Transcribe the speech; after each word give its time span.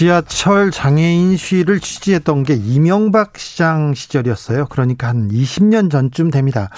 지하철 0.00 0.70
장애인 0.70 1.36
시위를 1.36 1.78
취재했던 1.78 2.44
게 2.44 2.54
이명박 2.54 3.36
시장 3.36 3.92
시절이었어요. 3.92 4.64
그러니까 4.70 5.08
한 5.08 5.28
20년 5.28 5.90
전쯤 5.90 6.30
됩니다. 6.30 6.70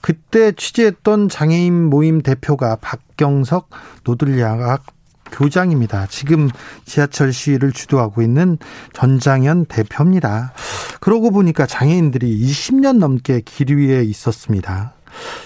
그때 0.00 0.52
취재했던 0.52 1.28
장애인 1.28 1.90
모임 1.90 2.22
대표가 2.22 2.76
박경석 2.76 3.68
노들야학 4.04 4.82
교장입니다. 5.30 6.06
지금 6.06 6.48
지하철 6.86 7.34
시위를 7.34 7.72
주도하고 7.72 8.22
있는 8.22 8.56
전장현 8.94 9.66
대표입니다. 9.66 10.54
그러고 11.00 11.30
보니까 11.32 11.66
장애인들이 11.66 12.34
20년 12.34 12.96
넘게 12.96 13.42
길 13.44 13.76
위에 13.76 14.04
있었습니다. 14.04 14.94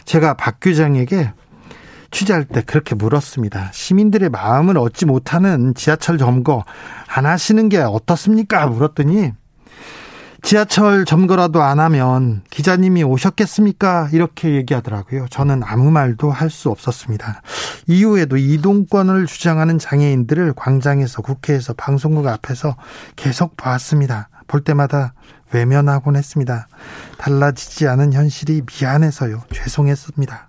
제가 0.04 0.34
박 0.34 0.58
교장에게 0.60 1.32
취재할 2.14 2.44
때 2.44 2.62
그렇게 2.62 2.94
물었습니다. 2.94 3.70
시민들의 3.72 4.30
마음을 4.30 4.78
얻지 4.78 5.04
못하는 5.04 5.74
지하철 5.74 6.16
점거 6.16 6.64
안 7.08 7.26
하시는 7.26 7.68
게 7.68 7.78
어떻습니까? 7.78 8.66
물었더니 8.68 9.32
지하철 10.40 11.06
점거라도 11.06 11.62
안 11.62 11.80
하면 11.80 12.42
기자님이 12.50 13.02
오셨겠습니까? 13.02 14.10
이렇게 14.12 14.54
얘기하더라고요. 14.54 15.26
저는 15.28 15.62
아무 15.64 15.90
말도 15.90 16.30
할 16.30 16.50
수 16.50 16.70
없었습니다. 16.70 17.42
이후에도 17.88 18.36
이동권을 18.36 19.26
주장하는 19.26 19.78
장애인들을 19.80 20.52
광장에서 20.54 21.20
국회에서 21.22 21.72
방송국 21.72 22.28
앞에서 22.28 22.76
계속 23.16 23.56
봤습니다. 23.56 24.28
볼 24.46 24.60
때마다 24.60 25.14
외면하곤 25.52 26.14
했습니다. 26.14 26.68
달라지지 27.18 27.88
않은 27.88 28.12
현실이 28.12 28.62
미안해서요. 28.66 29.42
죄송했습니다. 29.52 30.48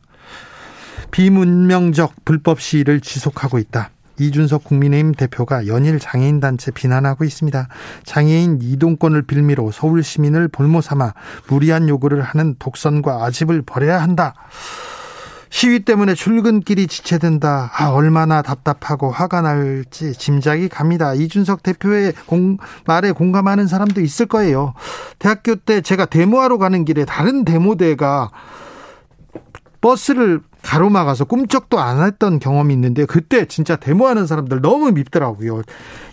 비문명적 1.15 2.25
불법 2.25 2.59
시위를 2.59 2.99
지속하고 2.99 3.57
있다. 3.57 3.89
이준석 4.19 4.65
국민의힘 4.65 5.13
대표가 5.13 5.65
연일 5.65 5.97
장애인 5.97 6.41
단체 6.41 6.71
비난하고 6.71 7.23
있습니다. 7.23 7.69
장애인 8.03 8.59
이동권을 8.61 9.21
빌미로 9.21 9.71
서울 9.71 10.03
시민을 10.03 10.49
볼모 10.49 10.81
삼아 10.81 11.13
무리한 11.47 11.87
요구를 11.87 12.21
하는 12.21 12.55
독선과 12.59 13.23
아집을 13.23 13.61
버려야 13.61 14.03
한다. 14.03 14.33
시위 15.49 15.85
때문에 15.85 16.15
출근길이 16.15 16.87
지체된다. 16.87 17.71
아, 17.73 17.91
얼마나 17.91 18.41
답답하고 18.41 19.09
화가 19.09 19.39
날지 19.39 20.11
짐작이 20.11 20.67
갑니다. 20.67 21.13
이준석 21.13 21.63
대표의 21.63 22.11
공, 22.25 22.57
말에 22.85 23.13
공감하는 23.13 23.67
사람도 23.67 24.01
있을 24.01 24.25
거예요. 24.25 24.73
대학교 25.19 25.55
때 25.55 25.79
제가 25.79 26.07
데모하러 26.07 26.57
가는 26.57 26.83
길에 26.83 27.05
다른 27.05 27.45
데모대가 27.45 28.31
버스를 29.85 30.41
가로막아서 30.63 31.25
꿈쩍도 31.25 31.79
안 31.79 32.03
했던 32.03 32.39
경험이 32.39 32.73
있는데 32.73 33.05
그때 33.05 33.45
진짜 33.45 33.75
데모하는 33.75 34.25
사람들 34.25 34.59
너무 34.61 34.91
밉더라고요. 34.91 35.61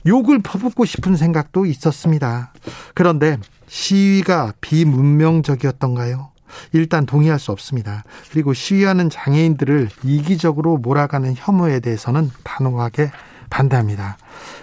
욕을 0.06 0.40
퍼붓고 0.40 0.84
싶은 0.84 1.16
생각도 1.16 1.64
있었습니다. 1.64 2.52
그런데 2.94 3.38
시위가 3.68 4.52
비문명적이었던가요? 4.60 6.32
일단 6.74 7.06
동의할 7.06 7.38
수 7.38 7.50
없습니다. 7.50 8.04
그리고 8.30 8.52
시위하는 8.52 9.08
장애인들을 9.08 9.88
이기적으로 10.04 10.76
몰아가는 10.76 11.32
혐오에 11.34 11.80
대해서는 11.80 12.30
단호하게 12.44 13.10
반대합니다. 13.48 14.18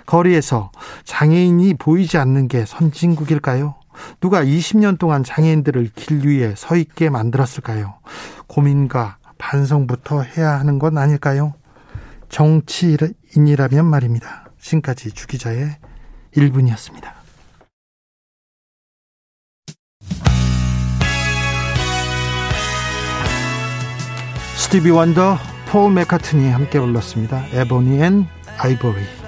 거리에서 0.05 0.69
장애인이 1.05 1.73
보이지 1.79 2.19
않는 2.19 2.47
게 2.47 2.63
선진국일까요? 2.63 3.73
누가 4.21 4.43
20년 4.43 4.99
동안 4.99 5.23
장애인들을 5.23 5.89
길 5.95 6.27
위에 6.27 6.53
서 6.55 6.75
있게 6.75 7.09
만들었을까요? 7.09 7.95
고민과 8.49 9.19
반성부터 9.37 10.23
해야 10.23 10.59
하는 10.59 10.79
건 10.79 10.97
아닐까요? 10.97 11.53
정치인이라면 12.27 13.85
말입니다. 13.85 14.51
지금까지 14.59 15.11
주기자의 15.11 15.77
1분이었습니다. 16.35 17.13
스티비 24.57 24.91
원더, 24.91 25.37
폴 25.71 25.93
맥카트니 25.93 26.49
함께 26.49 26.79
불렀습니다. 26.79 27.45
Ebony 27.53 28.01
and 28.03 28.27
Ivory. 28.57 29.18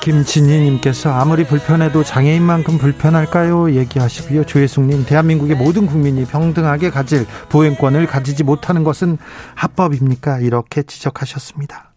김진희님께서 0.00 1.12
아무리 1.12 1.44
불편해도 1.44 2.02
장애인만큼 2.04 2.78
불편할까요? 2.78 3.74
얘기하시고요. 3.74 4.44
조혜숙님, 4.44 5.04
대한민국의 5.04 5.56
모든 5.56 5.86
국민이 5.86 6.24
평등하게 6.24 6.90
가질 6.90 7.26
보행권을 7.48 8.06
가지지 8.06 8.44
못하는 8.44 8.84
것은 8.84 9.18
합법입니까? 9.54 10.38
이렇게 10.40 10.82
지적하셨습니다. 10.82 11.92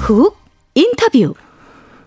훅 0.00 0.36
인터뷰 0.74 1.34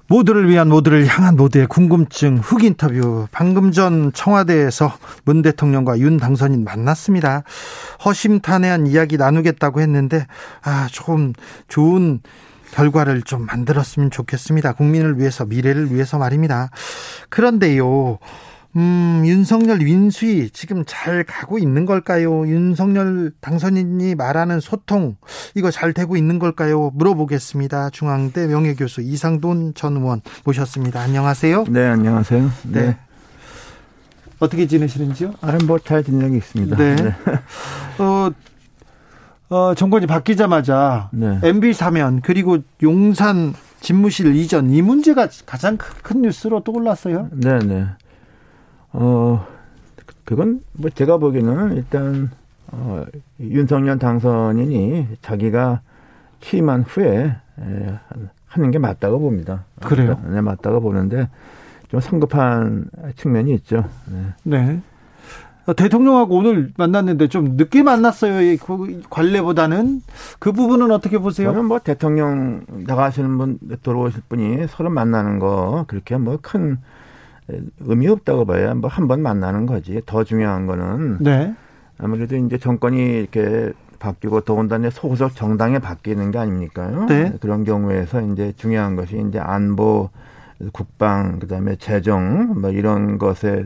모두를 0.07 0.49
위한 0.49 0.69
모두를 0.69 1.05
향한 1.05 1.35
모두의 1.35 1.67
궁금증 1.67 2.37
흑 2.37 2.63
인터뷰. 2.63 3.27
방금 3.31 3.71
전 3.71 4.11
청와대에서 4.13 4.93
문 5.25 5.41
대통령과 5.41 5.99
윤 5.99 6.17
당선인 6.17 6.63
만났습니다. 6.63 7.43
허심탄회한 8.05 8.87
이야기 8.87 9.17
나누겠다고 9.17 9.81
했는데 9.81 10.25
아, 10.63 10.87
조금 10.91 11.33
좋은 11.67 12.21
결과를 12.71 13.21
좀 13.23 13.45
만들었으면 13.45 14.11
좋겠습니다. 14.11 14.73
국민을 14.73 15.19
위해서 15.19 15.45
미래를 15.45 15.93
위해서 15.93 16.17
말입니다. 16.17 16.69
그런데요. 17.29 18.19
음, 18.75 19.23
윤석열 19.25 19.79
윈수위 19.79 20.49
지금 20.51 20.83
잘 20.85 21.23
가고 21.23 21.57
있는 21.57 21.85
걸까요? 21.85 22.47
윤석열 22.47 23.31
당선인이 23.41 24.15
말하는 24.15 24.59
소통 24.59 25.15
이거 25.55 25.71
잘 25.71 25.93
되고 25.93 26.15
있는 26.15 26.37
걸까요? 26.37 26.91
물어보겠습니다. 26.93 27.89
중앙대 27.91 28.47
명예교수 28.47 29.01
이상돈 29.01 29.73
전 29.73 29.97
의원 29.97 30.21
모셨습니다. 30.43 30.99
안녕하세요. 31.01 31.65
네, 31.69 31.87
안녕하세요. 31.87 32.51
네. 32.63 32.81
네. 32.81 32.97
어떻게 34.39 34.67
지내시는지요? 34.67 35.33
아, 35.41 35.57
뭐잘 35.65 36.03
지내고 36.03 36.35
있습니다. 36.35 36.77
네. 36.77 36.95
네. 36.95 37.15
어, 37.97 38.29
어, 39.49 39.73
정권이 39.73 40.05
바뀌자마자 40.05 41.09
네. 41.13 41.39
MB 41.41 41.73
사면 41.73 42.21
그리고 42.21 42.59
용산 42.83 43.55
집무실 43.79 44.35
이전 44.35 44.69
이 44.69 44.81
문제가 44.81 45.27
가장 45.45 45.77
큰 45.77 46.21
뉴스로 46.21 46.63
떠올랐어요. 46.63 47.29
네, 47.31 47.57
네. 47.59 47.85
어, 48.93 49.45
그건 50.25 50.61
뭐 50.73 50.89
제가 50.89 51.17
보기에는 51.17 51.75
일단 51.75 52.31
어, 52.71 53.05
윤석열 53.39 53.97
당선인이 53.97 55.07
자기가 55.21 55.81
취임한 56.41 56.83
후에 56.83 57.35
에, 57.59 57.99
하는 58.45 58.71
게 58.71 58.79
맞다고 58.79 59.19
봅니다. 59.19 59.65
그래요? 59.83 60.19
네, 60.29 60.41
맞다고 60.41 60.81
보는데 60.81 61.29
좀 61.89 61.99
성급한 61.99 62.89
측면이 63.15 63.53
있죠. 63.55 63.85
네. 64.11 64.33
네. 64.43 64.81
어, 65.65 65.73
대통령하고 65.73 66.37
오늘 66.37 66.71
만났는데 66.77 67.27
좀 67.27 67.55
늦게 67.57 67.83
만났어요. 67.83 68.57
그 68.57 69.01
관례보다는 69.09 70.01
그 70.39 70.51
부분은 70.51 70.91
어떻게 70.91 71.17
보세요? 71.17 71.51
저는 71.51 71.65
뭐 71.65 71.79
대통령 71.79 72.61
나가시는 72.69 73.37
분 73.37 73.59
들어오실 73.83 74.23
분이 74.29 74.67
서로 74.67 74.89
만나는 74.89 75.39
거 75.39 75.85
그렇게 75.87 76.17
뭐 76.17 76.37
큰 76.41 76.77
의미 77.79 78.07
없다고 78.07 78.45
봐야 78.45 78.73
뭐 78.73 78.89
한 78.89 79.07
번 79.07 79.21
만나는 79.21 79.65
거지. 79.65 80.01
더 80.05 80.23
중요한 80.23 80.65
거는 80.67 81.17
네. 81.21 81.53
아무래도 81.97 82.35
이제 82.35 82.57
정권이 82.57 82.97
이렇게 83.19 83.71
바뀌고 83.99 84.41
더군다나 84.41 84.89
소속 84.91 85.33
정당에 85.35 85.79
바뀌는 85.79 86.31
게 86.31 86.37
아닙니까요? 86.37 87.05
네. 87.05 87.33
그런 87.41 87.63
경우에서 87.63 88.21
이제 88.21 88.53
중요한 88.57 88.95
것이 88.95 89.23
이제 89.27 89.39
안보, 89.39 90.09
국방, 90.73 91.39
그다음에 91.39 91.75
재정 91.77 92.59
뭐 92.61 92.69
이런 92.69 93.17
것에 93.17 93.65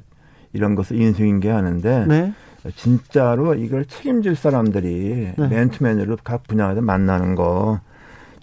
이런 0.53 0.75
것을 0.75 0.97
인수인계 1.01 1.49
하는데 1.49 2.05
네. 2.07 2.33
진짜로 2.75 3.55
이걸 3.55 3.85
책임질 3.85 4.35
사람들이 4.35 5.33
네. 5.37 5.47
맨투맨으로 5.47 6.17
각 6.23 6.43
분야에서 6.43 6.81
만나는 6.81 7.35
거 7.35 7.79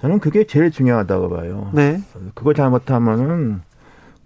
저는 0.01 0.19
그게 0.19 0.45
제일 0.45 0.71
중요하다고 0.71 1.29
봐요. 1.31 1.71
네. 1.73 2.01
그거 2.35 2.53
잘못하면은 2.53 3.61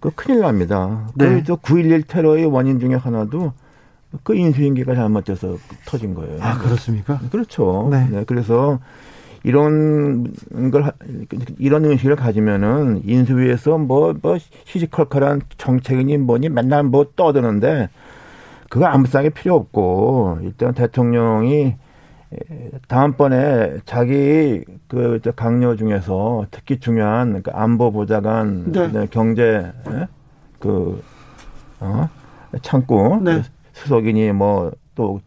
그 0.03 0.11
큰일 0.13 0.41
납니다. 0.41 1.07
네. 1.15 1.41
그9.11 1.43 2.07
테러의 2.09 2.43
원인 2.47 2.77
중에 2.77 2.93
하나도 2.93 3.53
그 4.23 4.35
인수인계가 4.35 4.95
잘못돼서 4.95 5.55
터진 5.85 6.13
거예요. 6.13 6.39
아, 6.41 6.57
그렇습니까? 6.57 7.19
그렇죠. 7.31 7.87
네. 7.89 8.09
네. 8.11 8.25
그래서 8.27 8.79
이런 9.43 10.33
걸 10.73 10.91
이런 11.57 11.85
의식을 11.85 12.17
가지면은 12.17 13.03
인수위에서 13.05 13.77
뭐뭐 13.77 14.15
뭐 14.21 14.37
시시컬컬한 14.65 15.43
정책이니 15.57 16.17
뭐니 16.17 16.49
맨날 16.49 16.83
뭐 16.83 17.05
떠드는데 17.15 17.87
그거 18.69 18.87
아무 18.87 19.07
쌍에 19.07 19.29
필요 19.29 19.55
없고 19.55 20.39
일단 20.41 20.73
대통령이 20.73 21.75
다음번에 22.87 23.79
자기 23.85 24.63
그 24.87 25.19
강요 25.35 25.75
중에서 25.75 26.45
특히 26.51 26.79
중요한 26.79 27.41
그 27.43 27.51
안보 27.51 27.91
보좌관, 27.91 28.71
네. 28.71 29.07
경제 29.11 29.71
그 30.59 31.01
어? 31.79 32.09
창구 32.61 33.21
네. 33.23 33.41
수석이니 33.73 34.31
뭐 34.31 34.71
또 34.95 35.21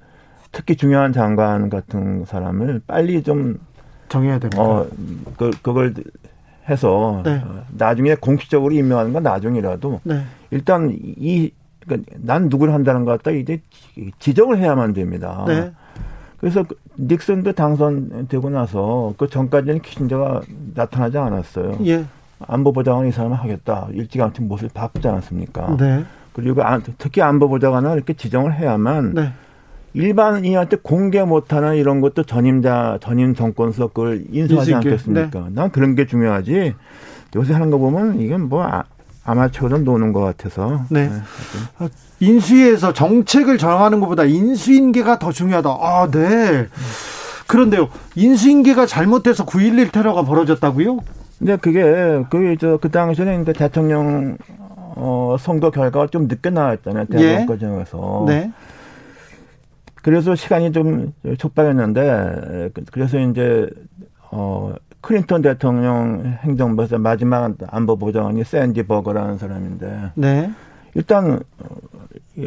특히 0.53 0.77
중요한 0.77 1.13
장관 1.13 1.69
같은 1.69 2.25
사람을 2.25 2.83
빨리 2.87 3.23
좀 3.23 3.59
정해야 4.09 4.39
됩니다. 4.39 4.63
어, 4.63 4.87
그 5.37 5.51
그걸 5.63 5.95
해서 6.69 7.23
네. 7.25 7.43
어, 7.45 7.65
나중에 7.71 8.15
공식적으로 8.15 8.73
임명하는 8.73 9.13
건 9.13 9.23
나중이라도 9.23 10.01
네. 10.05 10.23
일단 10.51 10.97
이 10.99 11.51
그러니까 11.81 12.13
난 12.19 12.49
누구를 12.49 12.73
한다는 12.73 13.05
것 13.05 13.13
같다 13.13 13.31
이제 13.37 13.61
지정을 14.19 14.59
해야만 14.59 14.93
됩니다. 14.93 15.45
네. 16.37 16.41
그래서 16.41 16.63
그 16.63 16.77
닉슨도 16.99 17.53
당선되고 17.53 18.51
나서 18.51 19.15
그 19.17 19.29
전까지는 19.29 19.81
키신저가 19.81 20.43
나타나지 20.75 21.19
않았어요. 21.19 21.79
예. 21.87 22.05
안보보좌관 22.47 23.07
이 23.07 23.13
사람을 23.13 23.37
하겠다. 23.37 23.89
일찌감치 23.93 24.43
모습을 24.43 24.71
바꾸지 24.75 25.09
않았습니까? 25.09 25.77
네. 25.79 26.05
그리고 26.35 26.61
특히 26.99 27.23
안보보좌관을 27.23 27.95
이렇게 27.95 28.13
지정을 28.13 28.55
해야만 28.55 29.15
네. 29.15 29.33
일반인한테 29.95 30.77
공개 30.83 31.23
못하는 31.23 31.77
이런 31.77 32.03
것도 32.03 32.25
전임자 32.25 32.99
전임 33.01 33.35
정권서 33.35 33.89
그걸 33.89 34.25
인수하지 34.31 34.75
않겠습니까? 34.75 35.41
네. 35.41 35.47
난 35.53 35.71
그런 35.71 35.95
게 35.95 36.07
중요하지. 36.07 36.75
요새 37.35 37.55
하는 37.55 37.71
거 37.71 37.79
보면 37.79 38.21
이건 38.21 38.49
뭐 38.51 38.67
아, 39.27 39.33
아마추어들 39.33 39.85
노는 39.85 40.13
것 40.13 40.21
같아서. 40.21 40.85
네. 40.89 41.09
네. 41.09 41.15
아, 41.79 41.89
인수위에서 42.21 42.93
정책을 42.93 43.59
정하는 43.59 44.01
것보다 44.01 44.25
인수인계가 44.25 45.19
더 45.19 45.33
중요하다. 45.33 45.69
아, 45.69 46.09
네. 46.11 46.69
그런데요, 47.47 47.89
인수인계가 48.15 48.87
잘못돼서 48.87 49.45
9.11 49.45 49.93
테러가 49.93 50.23
벌어졌다고요? 50.23 50.99
근데 51.39 51.57
그게, 51.57 52.25
그게 52.31 52.57
저, 52.59 52.79
그 52.79 52.91
당시에는 52.91 53.43
이제 53.43 53.53
대통령, 53.53 54.39
어, 54.97 55.37
선거 55.39 55.71
결과가 55.71 56.07
좀 56.09 56.27
늦게 56.27 56.51
나왔잖아요. 56.51 57.05
대선 57.07 57.43
예. 57.43 57.47
과정에서. 57.47 58.25
네. 58.27 58.51
그래서 60.03 60.35
시간이 60.35 60.73
좀 60.73 61.13
촉박했는데, 61.39 62.71
그래서 62.91 63.19
이제, 63.19 63.69
어, 64.31 64.73
클린턴 65.01 65.43
대통령 65.43 66.37
행정부에서 66.43 66.99
마지막 66.99 67.55
안보 67.69 67.97
보좌관이 67.97 68.45
샌디 68.45 68.85
버거라는 68.85 69.39
사람인데. 69.39 70.13
네. 70.15 70.51
일단 70.95 71.41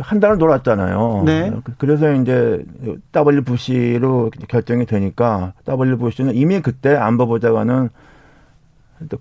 한 0.01 0.19
달을 0.19 0.37
놀았잖아요. 0.37 1.23
네. 1.25 1.51
그래서 1.77 2.11
이제 2.13 2.65
W 3.11 3.43
부시로 3.43 4.31
결정이 4.47 4.85
되니까 4.85 5.53
W 5.65 5.97
부시는 5.97 6.35
이미 6.35 6.59
그때 6.61 6.95
안보 6.95 7.27
보좌관은 7.27 7.89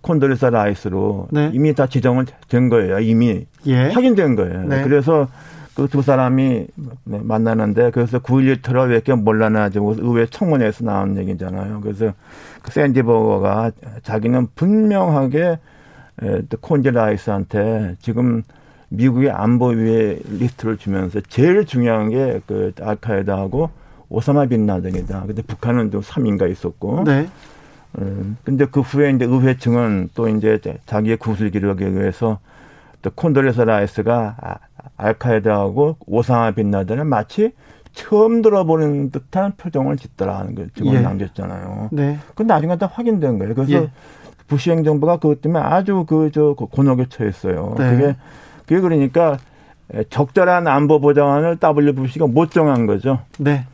콘돌리사 0.00 0.50
라이스로 0.50 1.28
네. 1.30 1.50
이미 1.52 1.74
다 1.74 1.86
지정을 1.86 2.26
된 2.48 2.68
거예요. 2.68 2.98
이미 2.98 3.46
예. 3.66 3.90
확인된 3.90 4.34
거예요. 4.34 4.64
네. 4.64 4.82
그래서 4.82 5.28
그 5.78 5.86
두 5.86 6.02
사람이 6.02 6.66
네, 7.04 7.20
만나는데 7.22 7.92
그래서 7.92 8.18
9.11 8.18 8.62
테러 8.62 8.82
왜 8.82 8.94
이렇게 8.94 9.14
몰라나지 9.14 9.78
의회 9.78 10.26
청문회에서 10.26 10.84
나온 10.84 11.16
얘기잖아요. 11.16 11.80
그래서 11.82 12.12
그 12.62 12.72
샌디 12.72 13.02
버거가 13.02 13.70
자기는 14.02 14.48
분명하게 14.56 15.60
콘디 16.60 16.90
라이스한테 16.90 17.94
지금 18.00 18.42
미국의 18.88 19.30
안보위의 19.30 20.22
리스트를 20.40 20.78
주면서 20.78 21.20
제일 21.28 21.64
중요한 21.64 22.10
게 22.10 22.40
그 22.46 22.72
알카에다하고 22.80 23.70
오사마 24.08 24.46
빈 24.46 24.66
라덴이다. 24.66 25.26
근데 25.26 25.42
북한은 25.42 25.92
좀 25.92 26.00
3위인가 26.00 26.50
있었고. 26.50 27.04
네. 27.04 27.28
음, 27.98 28.36
근데 28.42 28.66
그 28.66 28.80
후에 28.80 29.10
이제 29.10 29.24
의회 29.24 29.56
측은 29.56 30.10
또 30.14 30.28
이제 30.28 30.58
자기의 30.86 31.18
구술 31.18 31.50
기록에 31.50 31.86
의해서 31.86 32.40
또 33.00 33.10
콘돌리자 33.14 33.64
라이스가 33.64 34.36
아, 34.40 34.56
알카에다하고 34.98 35.96
오사마 36.06 36.50
빈 36.50 36.70
라덴을 36.70 37.04
마치 37.04 37.52
처음 37.92 38.42
들어보는 38.42 39.10
듯한 39.10 39.52
표정을 39.56 39.96
짓더라는 39.96 40.54
걸 40.54 40.68
지금 40.74 40.92
예. 40.92 41.00
남겼잖아요. 41.00 41.88
네. 41.92 42.18
그건 42.28 42.46
나중에 42.48 42.76
다 42.76 42.86
확인된 42.86 43.38
거예요. 43.38 43.54
그래서 43.54 43.72
예. 43.72 43.90
부시 44.46 44.70
행정부가 44.70 45.16
그것 45.16 45.40
때문에 45.40 45.62
아주 45.64 46.04
그저 46.06 46.54
곤혹에 46.54 47.06
처했어요. 47.08 47.74
네. 47.78 47.90
그게 47.90 48.16
그게 48.66 48.80
그러니까 48.80 49.38
적절한 50.10 50.66
안보 50.66 51.00
보장안을 51.00 51.58
WBC가 51.62 52.26
못 52.26 52.50
정한 52.50 52.86
거죠. 52.86 53.20
네. 53.38 53.64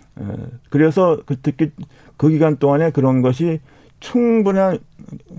그래서 0.71 1.19
그 1.26 1.37
특히 1.43 1.73
그 2.17 2.29
기간 2.29 2.56
동안에 2.56 2.91
그런 2.91 3.21
것이 3.23 3.61
충분한 4.00 4.79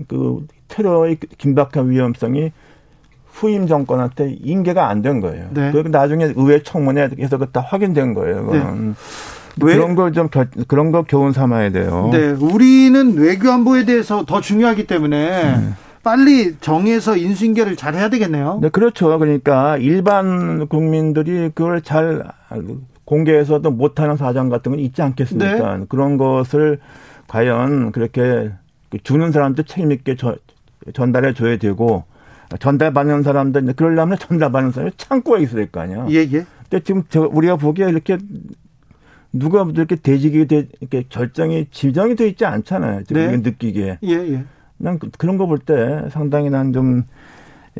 그 0.06 0.46
테러의 0.68 1.16
긴박한 1.38 1.90
위험성이 1.90 2.52
후임 3.36 3.66
정권한테 3.66 4.36
인계가 4.42 4.88
안 4.88 5.02
된 5.02 5.20
거예요. 5.20 5.48
네. 5.50 5.70
그리고 5.72 5.90
나중에 5.90 6.32
의회 6.34 6.62
청문회에서 6.62 7.36
그다 7.38 7.60
확인된 7.60 8.14
거예요. 8.14 8.50
네. 8.50 8.62
그런 9.60 9.94
걸 9.94 10.12
좀 10.12 10.28
그런 10.68 10.90
거 10.92 11.02
교훈 11.02 11.32
삼아야 11.32 11.70
돼요. 11.70 12.08
네, 12.12 12.30
우리는 12.32 13.16
외교 13.16 13.50
안보에 13.50 13.84
대해서 13.84 14.24
더 14.24 14.40
중요하기 14.40 14.86
때문에 14.86 15.18
네. 15.56 15.68
빨리 16.02 16.56
정해서 16.60 17.16
인수인계를 17.16 17.76
잘 17.76 17.94
해야 17.94 18.08
되겠네요. 18.08 18.58
네, 18.62 18.68
그렇죠. 18.68 19.18
그러니까 19.18 19.76
일반 19.78 20.66
국민들이 20.68 21.50
그걸 21.54 21.82
잘 21.82 22.24
공개해서도 23.04 23.70
못하는 23.70 24.16
사정 24.16 24.48
같은 24.48 24.72
건 24.72 24.80
있지 24.80 25.02
않겠습니까? 25.02 25.76
네. 25.76 25.84
그런 25.88 26.16
것을 26.16 26.78
과연 27.28 27.92
그렇게 27.92 28.50
주는 29.02 29.30
사람도 29.32 29.64
책임 29.64 29.92
있게 29.92 30.16
전달해 30.94 31.34
줘야 31.34 31.56
되고 31.56 32.04
전달받는 32.58 33.22
사람들 33.22 33.72
그러려면 33.74 34.18
전달받는 34.18 34.72
사람이 34.72 34.92
창고에 34.96 35.42
있어야 35.42 35.56
될 35.56 35.66
거 35.70 35.80
아니야. 35.80 36.06
예, 36.10 36.16
예. 36.16 36.46
근데 36.68 36.80
지금 36.84 37.02
저 37.08 37.22
우리가 37.22 37.56
보기에 37.56 37.88
이렇게 37.88 38.18
누가 39.32 39.66
이렇게 39.74 39.96
대직이 39.96 40.46
돼, 40.46 40.68
이렇게 40.80 41.04
결정이 41.08 41.66
지정이 41.70 42.16
돼 42.16 42.28
있지 42.28 42.44
않잖아요. 42.44 43.04
지금 43.04 43.22
네. 43.22 43.36
느끼기에. 43.38 43.98
예, 44.02 44.12
예. 44.12 44.44
난 44.78 44.98
그, 44.98 45.10
그런 45.18 45.36
거 45.38 45.46
볼 45.46 45.58
때 45.58 46.08
상당히 46.10 46.50
난 46.50 46.72
좀, 46.72 47.04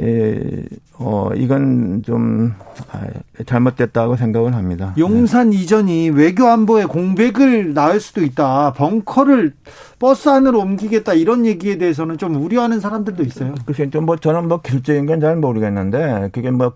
에, 0.00 0.62
어, 0.98 1.30
이건 1.34 2.02
좀 2.04 2.52
아, 2.92 3.00
잘못됐다고 3.46 4.16
생각을 4.16 4.54
합니다. 4.54 4.94
용산 4.98 5.50
네. 5.50 5.56
이전이 5.56 6.10
외교 6.10 6.46
안보에 6.46 6.84
공백을 6.84 7.72
낳을 7.74 8.00
수도 8.00 8.22
있다. 8.22 8.72
벙커를 8.74 9.54
버스 9.98 10.28
안으로 10.28 10.60
옮기겠다 10.60 11.14
이런 11.14 11.46
얘기에 11.46 11.78
대해서는 11.78 12.18
좀 12.18 12.36
우려하는 12.36 12.80
사람들도 12.80 13.22
있어요. 13.22 13.54
글쎄, 13.64 13.88
좀뭐 13.90 14.16
저는 14.16 14.48
뭐 14.48 14.60
기술적인 14.60 15.06
건 15.06 15.20
잘 15.20 15.36
모르겠는데 15.36 16.28
그게 16.32 16.50
뭐 16.50 16.72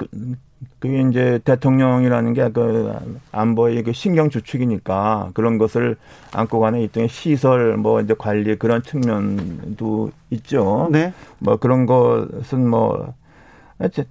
그, 0.78 0.88
그게 0.88 1.00
이제 1.08 1.40
대통령이라는 1.44 2.34
게 2.34 2.48
그 2.52 2.92
안보의 3.32 3.82
그 3.82 3.92
신경 3.92 4.30
주축이니까 4.30 5.30
그런 5.34 5.58
것을 5.58 5.96
안고 6.32 6.60
가는 6.60 6.80
일종의 6.80 7.08
시설 7.08 7.76
뭐 7.76 8.00
이제 8.00 8.14
관리 8.16 8.56
그런 8.56 8.82
측면도 8.82 10.10
있죠. 10.30 10.88
네. 10.90 11.12
뭐 11.38 11.56
그런 11.56 11.86
것은 11.86 12.68
뭐 12.68 13.14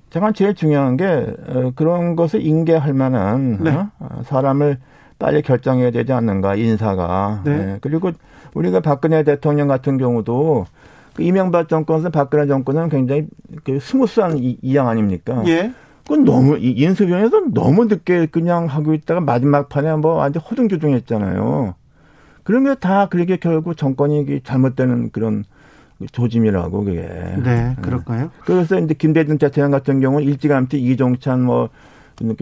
제가 0.10 0.32
제일 0.32 0.56
중요한 0.56 0.98
게 0.98 1.06
어, 1.06 1.72
그런 1.76 2.16
것을 2.16 2.42
인계할 2.42 2.94
만한 2.94 3.64
네. 3.64 3.72
어? 4.00 4.22
사람을 4.26 4.78
빨리 5.20 5.42
결정해야 5.42 5.92
되지 5.92 6.14
않는가 6.14 6.56
인사가. 6.56 7.42
네. 7.44 7.58
네. 7.58 7.78
그리고 7.82 8.12
우리가 8.54 8.80
박근혜 8.80 9.24
대통령 9.24 9.68
같은 9.68 9.98
경우도 9.98 10.66
그 11.14 11.24
이명박 11.24 11.68
정권에서 11.70 12.10
박근혜 12.10 12.48
정권은 12.48 12.90
굉장히 12.90 13.28
그 13.64 13.80
스무스한 13.80 14.40
이양 14.62 14.88
아닙니까? 14.88 15.44
예. 15.48 15.72
그건 16.10 16.26
너무 16.26 16.58
인수위원회에서 16.58 17.42
너무 17.54 17.86
늦게 17.86 18.26
그냥 18.26 18.66
하고 18.66 18.96
있다가 18.96 19.22
마지막 19.22 19.70
판에 19.70 19.96
뭐 19.96 20.16
완전 20.16 20.42
허둥조둥했잖아요. 20.42 21.76
그런 22.42 22.64
게 22.64 22.74
다 22.74 23.06
그렇게 23.10 23.38
결국 23.38 23.78
정권이 23.78 24.42
잘못되는 24.44 25.12
그런 25.12 25.44
조짐이라고 26.12 26.84
그게. 26.84 27.02
네, 27.02 27.42
네, 27.44 27.76
그럴까요? 27.84 28.32
그래서 28.44 28.80
이제 28.80 28.96
김대중 28.96 29.38
대통령 29.38 29.70
같은 29.70 30.00
경우는 30.00 30.26
일찌감치 30.26 30.82
이종찬 30.82 31.44
뭐 31.44 31.70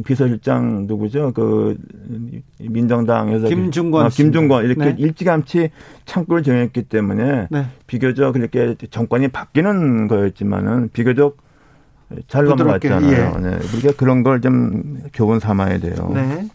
비서실장 0.05 0.86
누구죠? 0.88 1.33
그 1.33 1.75
민정당에서 2.62 3.50
김중권 3.50 4.05
아, 4.05 4.07
김중권 4.07 4.63
이렇게 4.63 4.86
네. 4.86 4.95
일찌감치 4.97 5.71
창구를 6.05 6.41
정했기 6.43 6.83
때문에 6.83 7.50
네. 7.51 7.65
비교적 7.86 8.31
그렇게 8.31 8.75
정권이 8.89 9.27
바뀌는 9.27 10.07
거였지만은 10.07 10.89
비교적 10.93 11.45
잘 12.27 12.45
넘어갔잖아요. 12.45 13.33
예. 13.37 13.39
네. 13.41 13.57
우리가 13.73 13.93
그런 13.97 14.23
걸 14.23 14.41
좀 14.41 15.01
교훈 15.13 15.39
삼아야 15.39 15.79
돼요. 15.79 16.11
네. 16.13 16.47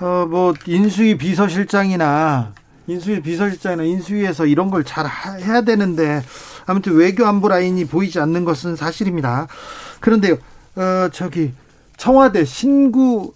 어, 0.00 0.26
뭐 0.28 0.54
인수위 0.66 1.16
비서실장이나 1.18 2.52
인수위 2.86 3.20
비서실장이나 3.22 3.82
인수위에서 3.84 4.46
이런 4.46 4.70
걸 4.70 4.84
잘 4.84 5.06
해야 5.40 5.62
되는데 5.62 6.22
아무튼 6.66 6.94
외교 6.94 7.26
안보 7.26 7.48
라인이 7.48 7.84
보이지 7.86 8.20
않는 8.20 8.44
것은 8.44 8.76
사실입니다. 8.76 9.46
그런데 10.00 10.32
어 10.76 11.08
저기 11.12 11.52
청와대 11.96 12.44
신구 12.44 13.32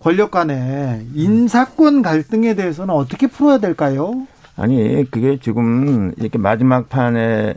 권력 0.00 0.30
간의 0.32 1.06
인사권 1.14 2.02
갈등에 2.02 2.54
대해서는 2.54 2.92
어떻게 2.94 3.26
풀어야 3.26 3.58
될까요? 3.58 4.26
아니 4.56 5.04
그게 5.10 5.38
지금 5.38 6.12
이렇게 6.16 6.38
마지막 6.38 6.88
판에 6.88 7.54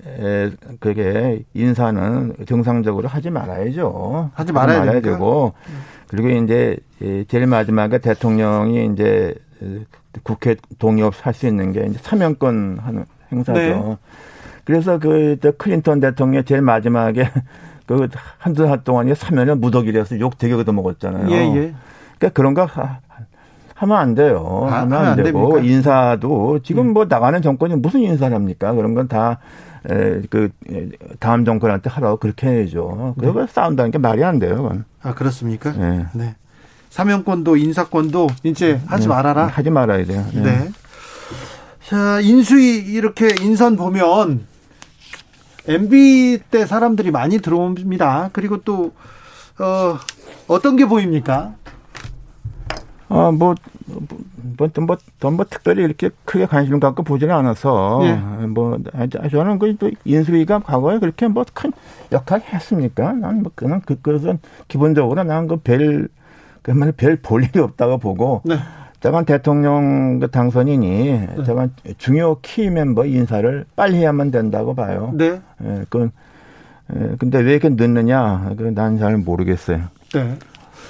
그게 0.80 1.44
인사는 1.54 2.34
정상적으로 2.48 3.08
하지 3.08 3.30
말아야죠. 3.30 4.32
하지 4.34 4.51
말아야, 4.51 4.80
말아야 4.80 5.01
되고 5.01 5.54
그리고 6.08 6.30
이제 6.30 6.77
제일 7.27 7.46
마지막에 7.46 8.00
대통령이 8.00 8.89
이제 8.94 9.36
국회 10.24 10.56
동의 10.80 11.04
없이 11.04 11.22
할 11.24 11.34
수 11.34 11.46
있는 11.48 11.72
게 11.72 11.86
이제 11.86 12.00
사면권 12.01 12.80
하는 12.82 13.06
행사죠. 13.32 13.60
네. 13.60 13.98
그래서 14.63 14.98
그 14.98 15.38
클린턴 15.58 16.00
대통령 16.00 16.44
제일 16.44 16.62
마지막에 16.62 17.30
그 17.86 18.08
한두 18.38 18.66
달 18.66 18.84
동안 18.84 19.08
에 19.08 19.13
사면을 19.13 19.56
무더기라서 19.56 20.20
욕 20.20 20.38
되게 20.38 20.54
얻어먹었잖아요. 20.56 21.30
예, 21.32 21.36
예. 21.56 21.74
그러니까 22.18 22.30
그런 22.34 22.54
거 22.54 22.68
하면 23.78 23.98
안 23.98 24.16
돼요. 24.16 24.68
아, 24.72 24.82
하면 24.82 25.00
안, 25.00 25.06
안 25.06 25.16
되고 25.18 25.54
됩니까? 25.54 25.60
인사도 25.62 26.60
지금 26.64 26.88
음. 26.88 26.94
뭐 26.94 27.06
나가는 27.06 27.40
정권이 27.42 27.76
무슨 27.76 28.02
인사를 28.02 28.36
합니까? 28.36 28.74
그런 28.74 28.96
건다그 28.96 30.50
다음 31.20 31.46
정권한테 31.46 31.90
하라고 31.92 32.18
그렇게 32.18 32.48
해야죠. 32.48 33.14
그거 33.20 33.42
네. 33.42 33.48
싸운다는 33.48 33.92
게 33.92 34.00
말이 34.00 34.24
안 34.24 34.40
돼요. 34.40 34.56
그건. 34.56 34.86
아 35.04 35.14
그렇습니까? 35.14 35.72
네. 35.74 36.08
네. 36.14 36.36
사면권도 36.90 37.58
인사권도 37.58 38.28
이제 38.44 38.82
하지 38.88 39.04
네. 39.04 39.10
말아라. 39.10 39.46
하지 39.46 39.70
말아야 39.70 40.06
돼요. 40.06 40.26
네. 40.34 40.42
네. 40.42 40.72
자 41.86 42.20
인수위 42.20 42.78
이렇게 42.78 43.30
인선 43.42 43.78
보면 43.78 44.46
MB 45.68 46.40
때 46.50 46.66
사람들이 46.66 47.12
많이 47.12 47.40
들어옵니다. 47.40 48.32
그리고 48.34 48.58
또 48.64 48.92
어, 49.60 50.00
어떤 50.48 50.76
게 50.78 50.86
보입니까? 50.86 51.54
어, 53.10 53.32
뭐, 53.32 53.56
뭐, 53.86 54.02
뭐, 54.58 54.98
뭐, 55.22 55.32
뭐, 55.32 55.46
특별히 55.50 55.84
이렇게 55.84 56.10
크게 56.26 56.46
관심 56.46 56.80
갖고 56.80 57.04
보지는 57.04 57.34
않아서, 57.36 58.02
예. 58.04 58.46
뭐, 58.48 58.78
저는 59.32 59.60
그, 59.60 59.76
인수위가 60.04 60.60
과거에 60.60 61.00
그렇게 61.00 61.28
뭐 61.28 61.46
큰 61.54 61.72
역할 62.12 62.42
했습니까? 62.42 63.14
난 63.14 63.44
뭐, 63.44 63.52
그냥 63.56 63.82
그, 63.86 64.00
그것은 64.02 64.40
기본적으로 64.68 65.24
난 65.24 65.48
그 65.48 65.58
별, 65.58 66.10
그야말로 66.62 66.92
별볼 66.98 67.46
일이 67.46 67.60
없다고 67.60 67.98
보고, 68.00 68.42
네. 68.44 68.56
저건 69.00 69.26
대통령 69.26 70.20
그 70.20 70.30
당선인이 70.30 71.04
네. 71.12 71.30
저건 71.46 71.72
중요 72.00 72.38
키 72.42 72.70
멤버 72.70 73.06
인사를 73.06 73.64
빨리 73.76 73.98
해야만 73.98 74.32
된다고 74.32 74.74
봐요. 74.76 75.12
네. 75.14 75.40
예, 75.64 75.86
그, 75.90 76.10
예, 76.94 77.16
근데 77.20 77.38
왜 77.40 77.52
이렇게 77.54 77.70
늦느냐? 77.70 78.54
그 78.58 78.64
난 78.72 78.98
잘 78.98 79.18
모르겠어요. 79.18 79.82
네. 80.14 80.36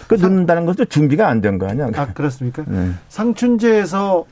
그 0.08 0.16
늦는다는 0.16 0.66
것도 0.66 0.86
준비가 0.86 1.28
안 1.28 1.42
된 1.42 1.58
거 1.58 1.68
아니야? 1.68 1.90
아 1.96 2.08
그렇습니까? 2.14 2.64
네. 2.68 2.92
상춘제에서 3.10 4.26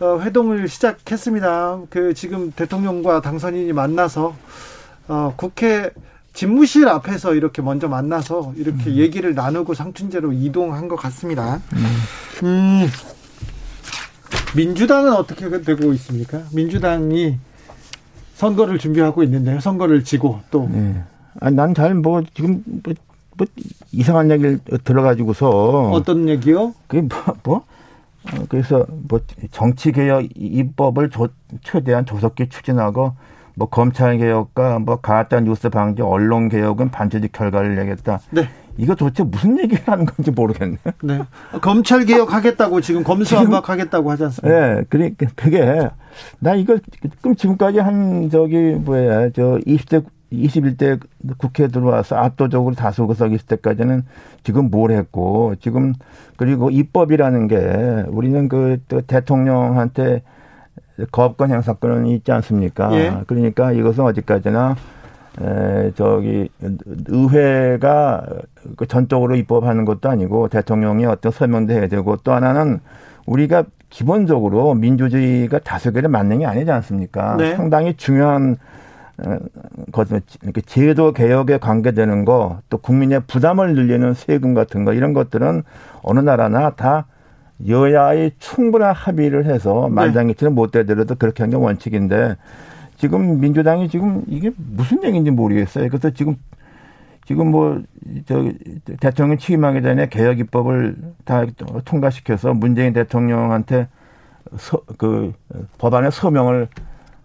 어, 0.00 0.18
회동을 0.20 0.68
시작했습니다. 0.68 1.80
그 1.90 2.14
지금 2.14 2.52
대통령과 2.52 3.20
당선인이 3.20 3.72
만나서 3.72 4.34
어, 5.08 5.34
국회 5.36 5.90
집무실 6.34 6.86
앞에서 6.88 7.34
이렇게 7.34 7.62
먼저 7.62 7.88
만나서 7.88 8.52
이렇게 8.56 8.90
음. 8.90 8.96
얘기를 8.96 9.34
나누고 9.34 9.74
상춘제로 9.74 10.32
이동한 10.32 10.86
것 10.86 10.94
같습니다. 10.96 11.60
음. 11.72 11.86
음. 12.44 12.86
민주당은 14.56 15.12
어떻게 15.12 15.48
되고 15.62 15.92
있습니까? 15.94 16.42
민주당이 16.52 17.38
선거를 18.36 18.78
준비하고 18.78 19.22
있는데요. 19.24 19.58
선거를 19.60 20.04
지고 20.04 20.40
또. 20.50 20.68
네. 20.70 21.02
아니, 21.40 21.56
난잘 21.56 21.94
뭐, 21.94 22.22
지금 22.34 22.62
뭐, 23.38 23.46
뭐, 23.54 23.64
이상한 23.92 24.30
얘기를 24.30 24.58
들어가지고서. 24.84 25.90
어떤 25.90 26.28
얘기요? 26.28 26.74
그게 26.86 27.02
뭐, 27.02 27.36
뭐? 27.44 27.56
어, 28.32 28.44
그래서 28.48 28.84
뭐, 29.08 29.20
정치 29.52 29.92
개혁 29.92 30.26
입법을 30.34 31.10
조, 31.10 31.28
최대한 31.62 32.04
조속히 32.04 32.48
추진하고 32.48 33.12
뭐 33.54 33.68
검찰 33.68 34.18
개혁과 34.18 34.78
뭐 34.78 34.96
가짜 34.96 35.40
뉴스 35.40 35.68
방지, 35.68 36.00
언론 36.00 36.48
개혁은 36.48 36.90
반드시 36.90 37.26
결과를 37.32 37.74
내겠다. 37.74 38.20
네. 38.30 38.48
이거 38.76 38.94
도대체 38.94 39.24
무슨 39.24 39.58
얘기를 39.58 39.82
하는 39.86 40.06
건지 40.06 40.30
모르겠네. 40.30 40.78
네. 41.02 41.20
검찰 41.60 42.04
개혁 42.04 42.32
하겠다고 42.32 42.80
지금 42.80 43.02
검수완박 43.02 43.68
하겠다고 43.68 44.12
하지 44.12 44.24
않습니까? 44.24 44.74
네. 44.74 44.84
그러니까 44.88 45.26
그게 45.34 45.88
나 46.38 46.52
그럼 47.20 47.34
지금까지 47.34 47.80
한 47.80 48.30
저기 48.30 48.56
뭐야 48.56 49.30
저 49.30 49.58
20대 49.66 50.04
21대 50.32 51.00
국회 51.38 51.68
들어와서 51.68 52.16
압도적으로 52.16 52.74
다수구석 52.74 53.32
있을 53.32 53.46
때까지는 53.46 54.04
지금 54.44 54.70
뭘 54.70 54.90
했고 54.90 55.54
지금 55.60 55.94
그리고 56.36 56.70
입법이라는 56.70 57.48
게 57.48 58.04
우리는 58.08 58.48
그 58.48 58.78
대통령한테 59.06 60.22
거업권 61.12 61.50
행사권은 61.50 62.06
있지 62.06 62.32
않습니까? 62.32 62.92
예. 62.94 63.14
그러니까 63.26 63.72
이것은 63.72 64.04
어디까지나 64.04 64.76
에, 65.40 65.92
저기 65.94 66.48
의회가 67.06 68.26
그 68.76 68.86
전적으로 68.86 69.36
입법하는 69.36 69.84
것도 69.84 70.10
아니고 70.10 70.48
대통령이 70.48 71.06
어떤 71.06 71.30
설명도 71.30 71.72
해야 71.72 71.86
되고 71.86 72.16
또 72.16 72.32
하나는 72.32 72.80
우리가 73.26 73.64
기본적으로 73.90 74.74
민주주의가 74.74 75.60
다수결에 75.60 76.08
맞는 76.08 76.40
게 76.40 76.46
아니지 76.46 76.70
않습니까? 76.70 77.36
네. 77.36 77.54
상당히 77.54 77.94
중요한 77.94 78.56
어, 79.24 79.38
이렇게 80.42 80.60
제도 80.62 81.12
개혁에 81.12 81.58
관계되는 81.58 82.24
거, 82.24 82.60
또 82.68 82.78
국민의 82.78 83.22
부담을 83.26 83.74
늘리는 83.74 84.14
세금 84.14 84.54
같은 84.54 84.84
거 84.84 84.92
이런 84.92 85.12
것들은 85.12 85.62
어느 86.02 86.20
나라나 86.20 86.70
다 86.70 87.06
여야의 87.66 88.32
충분한 88.38 88.94
합의를 88.94 89.46
해서 89.46 89.86
네. 89.88 89.94
말장기처럼 89.94 90.54
못 90.54 90.70
되더라도 90.70 91.16
그렇게 91.16 91.42
하는 91.42 91.58
게 91.58 91.64
원칙인데 91.64 92.36
지금 92.96 93.40
민주당이 93.40 93.88
지금 93.88 94.22
이게 94.28 94.52
무슨 94.56 95.02
얘기인지 95.02 95.30
모르겠어요. 95.30 95.88
그래서 95.88 96.10
지금 96.10 96.36
지금 97.24 97.50
뭐 97.50 97.82
저 98.26 98.50
대통령 99.00 99.38
취임하기 99.38 99.82
전에 99.82 100.08
개혁 100.08 100.38
입법을 100.38 100.96
다 101.24 101.44
통과시켜서 101.84 102.54
문재인 102.54 102.92
대통령한테 102.92 103.88
서, 104.56 104.80
그 104.96 105.32
법안의 105.78 106.10
서명을 106.10 106.68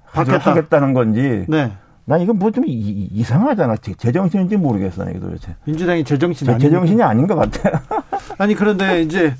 하겠다는 0.03 0.93
건지 0.93 1.45
네. 1.47 1.71
난 2.05 2.21
이거 2.21 2.33
뭐좀 2.33 2.65
이상하잖아. 2.67 3.77
제정신인지 3.77 4.57
모르겠어, 4.57 5.09
이게 5.09 5.19
도대체. 5.19 5.55
민주당이 5.65 6.03
제정신 6.03 6.49
아니 6.49 6.59
제정신이 6.59 7.01
아닌 7.01 7.27
것 7.27 7.35
같아요. 7.35 7.79
아니, 8.37 8.55
그런데 8.55 9.01
이제, 9.01 9.33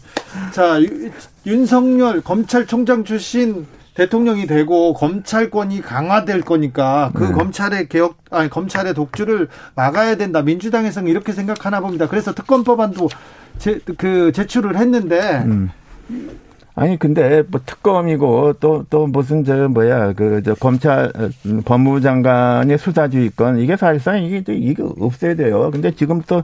자, 0.51 0.79
윤석열 1.46 2.22
검찰총장 2.22 3.03
출신 3.03 3.67
대통령이 3.96 4.48
되고 4.48 4.93
검찰권이 4.93 5.82
강화될 5.82 6.41
거니까 6.41 7.12
그 7.13 7.25
네. 7.25 7.32
검찰의 7.32 7.89
개혁, 7.89 8.17
아니, 8.32 8.50
검찰의 8.50 8.93
독주를 8.93 9.50
막아야 9.75 10.15
된다. 10.15 10.41
민주당에서는 10.41 11.10
이렇게 11.10 11.34
생각하나 11.34 11.82
봅니다. 11.82 12.08
그래서 12.08 12.34
특검법안도 12.34 13.10
제, 13.60 13.79
그, 13.98 14.32
제출을 14.32 14.77
했는데, 14.77 15.43
음. 15.46 15.70
아니 16.75 16.98
근데 16.98 17.44
뭐 17.50 17.62
특검이고 17.65 18.53
또또 18.53 18.86
또 18.89 19.08
무슨 19.08 19.44
저 19.44 19.68
뭐야 19.68 20.13
그 20.13 20.42
저 20.44 20.56
검찰 20.56 21.12
음, 21.46 21.62
법무부 21.63 22.01
장관의 22.01 22.77
수사지휘권 22.80 23.60
이게 23.60 23.77
사실상 23.77 24.24
이게 24.24 24.44
이게 24.53 24.82
없어야 25.00 25.36
돼요. 25.36 25.70
근데 25.72 25.92
지금 25.92 26.22
또 26.25 26.44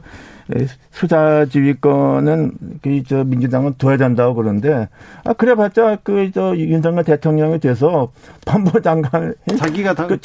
수사지휘권은 0.92 2.52
그저 2.82 3.24
민주당은 3.24 3.74
둬야 3.78 3.96
된다고 3.96 4.34
그러는데 4.34 4.88
아 5.24 5.32
그래봤자 5.32 5.98
그저 6.02 6.56
윤석열 6.56 7.04
대통령이 7.04 7.60
돼서 7.60 8.12
법무부 8.46 8.80
장관 8.80 9.34
자기가 9.58 9.94
다그 9.94 10.18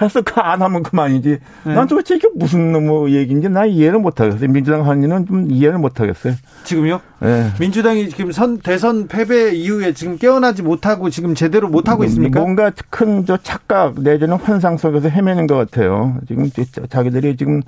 해서 0.00 0.22
그안 0.22 0.62
하면 0.62 0.82
그만이지. 0.82 1.38
네. 1.64 1.74
난 1.74 1.86
도대체 1.86 2.16
이게 2.16 2.28
무슨 2.34 2.86
뭐 2.86 3.10
얘기인지 3.10 3.48
나 3.48 3.66
이해를 3.66 3.98
못 3.98 4.20
하겠어요. 4.20 4.48
민주당 4.50 4.88
한일은 4.88 5.26
좀 5.26 5.50
이해를 5.50 5.78
못 5.78 6.00
하겠어요. 6.00 6.34
지금요? 6.64 7.00
네. 7.20 7.50
민주당이 7.60 8.08
지금 8.08 8.32
선 8.32 8.58
대선 8.58 9.08
패배 9.08 9.52
이후에 9.52 9.92
지금 9.92 10.16
깨어나지 10.16 10.62
못하고 10.62 11.10
지금 11.10 11.34
제대로 11.34 11.68
못 11.68 11.88
하고 11.88 12.04
있습니까? 12.04 12.40
뭔가 12.40 12.70
큰 12.90 13.26
저 13.26 13.36
착각 13.42 14.00
내지는 14.00 14.36
환상 14.36 14.76
속에서 14.76 15.08
헤매는 15.08 15.46
것 15.46 15.56
같아요. 15.56 16.16
지금 16.28 16.48
자기들이 16.88 17.36
지금 17.36 17.54
뭐 17.54 17.62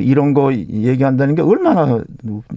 이런 0.00 0.34
거 0.34 0.52
얘기한다는 0.52 1.34
게 1.34 1.42
얼마나 1.42 2.02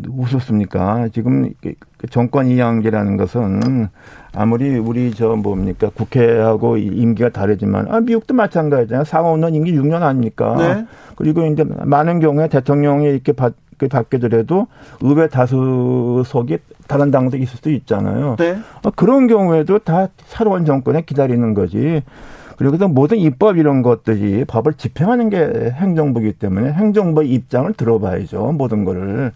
우습습니까? 0.08 1.10
지금 1.14 1.54
그 1.62 2.08
정권 2.10 2.48
이양제라는 2.48 3.18
것은 3.18 3.88
아무리 4.34 4.78
우리 4.78 5.12
저 5.14 5.36
뭡니까 5.36 5.90
국회하고 5.94 6.78
임기가 6.78 7.30
다르지만 7.30 7.88
아 7.90 8.00
미국도 8.00 8.34
마찬가지잖아요. 8.34 9.06
상원은 9.06 9.54
임기 9.56 9.74
6년 9.74 10.02
아닙니까? 10.02 10.56
네. 10.58 10.86
그리고 11.16 11.46
이제 11.46 11.64
많은 11.64 12.20
경우에 12.20 12.48
대통령이 12.48 13.10
이렇게 13.10 13.32
받, 13.32 13.54
받게 13.78 14.20
되더라도 14.20 14.68
의회 15.02 15.28
다수석이 15.28 16.58
다른 16.88 17.12
당도 17.12 17.38
있을 17.38 17.58
수도 17.58 17.70
있잖아요. 17.72 18.36
네. 18.38 18.58
아, 18.84 18.92
그런 18.96 19.28
경우에도 19.28 19.80
다 19.80 20.08
새로운 20.26 20.66
정권에 20.66 21.02
기다리는 21.02 21.54
거지. 21.54 22.04
그리고 22.60 22.78
또 22.78 22.90
모든 22.90 23.20
입법 23.20 23.58
이런 23.58 23.82
것들이 23.82 24.44
법을 24.44 24.74
집행하는 24.74 25.30
게 25.30 25.72
행정부이기 25.76 26.34
때문에 26.34 26.74
행정부 26.74 27.24
입장을 27.24 27.72
들어봐야죠. 27.72 28.52
모든 28.52 28.84
거를. 28.84 29.32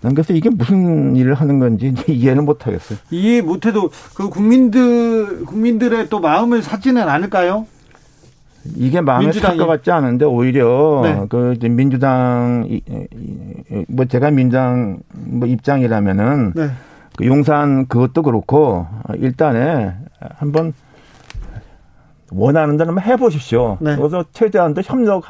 난 0.00 0.12
그래서 0.12 0.32
이게 0.32 0.50
무슨 0.50 1.14
일을 1.14 1.34
하는 1.34 1.60
건지 1.60 1.94
이해는 2.08 2.44
못 2.44 2.66
하겠어요. 2.66 2.98
이해 3.12 3.42
못 3.42 3.64
해도 3.64 3.90
그 4.16 4.28
국민들 4.28 5.44
국민들의 5.44 6.08
또 6.08 6.18
마음을 6.18 6.62
사지는 6.62 7.08
않을까요? 7.08 7.64
이게 8.74 9.00
마음에 9.00 9.30
살것 9.30 9.64
같지 9.64 9.92
않은데 9.92 10.24
오히려 10.24 11.00
네. 11.04 11.26
그 11.28 11.56
민주당 11.60 12.68
뭐 13.86 14.04
제가 14.06 14.32
민주당 14.32 14.98
뭐 15.12 15.46
입장이라면은 15.46 16.54
네. 16.56 16.70
그 17.16 17.24
용산 17.24 17.86
그것도 17.86 18.22
그렇고 18.22 18.88
일단에 19.18 19.92
한번 20.38 20.72
원하는 22.34 22.76
대로 22.76 22.88
한번 22.88 23.04
해보십시오. 23.04 23.78
네. 23.80 23.96
그래서 23.96 24.24
최대한 24.32 24.74
더 24.74 24.82
협력. 24.82 25.24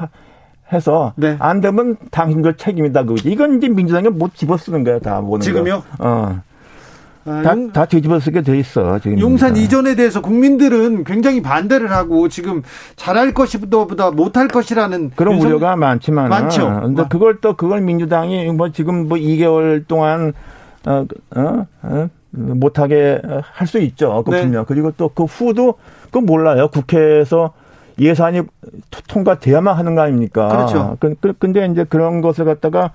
해서 0.71 1.13
네. 1.17 1.35
안 1.39 1.61
되면 1.61 1.97
당신들 2.09 2.55
책임이다 2.55 3.03
그거지. 3.03 3.29
이건 3.29 3.57
이제 3.57 3.67
민주당이 3.67 4.09
못 4.09 4.33
집어쓰는 4.33 4.83
거야 4.83 4.97
다 4.99 5.21
모든 5.21 5.41
지금요? 5.41 5.83
거. 5.97 6.07
어. 6.07 6.39
아, 7.25 7.41
다, 7.41 7.51
용, 7.51 7.71
다 7.71 7.85
뒤집어쓰게 7.85 8.41
돼 8.41 8.57
있어. 8.59 8.99
지금 8.99 9.19
용산 9.19 9.55
이전에 9.55 9.95
대해서 9.95 10.21
국민들은 10.21 11.05
굉장히 11.05 11.41
반대를 11.41 11.91
하고 11.91 12.27
지금 12.27 12.63
잘할 12.97 13.33
것보다 13.33 14.11
못할 14.11 14.47
것이라는 14.47 15.11
그런. 15.15 15.39
우려가 15.39 15.75
많지만 15.77 16.29
많죠. 16.29 16.81
근데 16.81 17.03
아. 17.03 17.07
그걸 17.07 17.39
또 17.39 17.55
그걸 17.55 17.81
민주당이 17.81 18.51
뭐 18.51 18.71
지금 18.71 19.07
뭐 19.07 19.17
2개월 19.17 19.87
동안 19.87 20.33
어, 20.85 21.05
어, 21.35 21.65
어 21.83 22.09
못하게 22.31 23.21
할 23.53 23.67
수 23.67 23.77
있죠. 23.79 24.23
그 24.25 24.31
네. 24.31 24.41
분명. 24.41 24.65
그리고 24.65 24.91
또 24.91 25.09
그 25.13 25.23
후도 25.23 25.75
그 26.13 26.19
몰라요. 26.19 26.69
국회에서 26.69 27.53
예산이 27.99 28.43
통과돼야만 29.07 29.75
하는 29.75 29.95
거 29.95 30.01
아닙니까? 30.01 30.47
그렇죠. 30.47 30.97
그, 30.99 31.15
그, 31.19 31.33
근데 31.37 31.65
이제 31.65 31.83
그런 31.83 32.21
것을 32.21 32.45
갖다가 32.45 32.91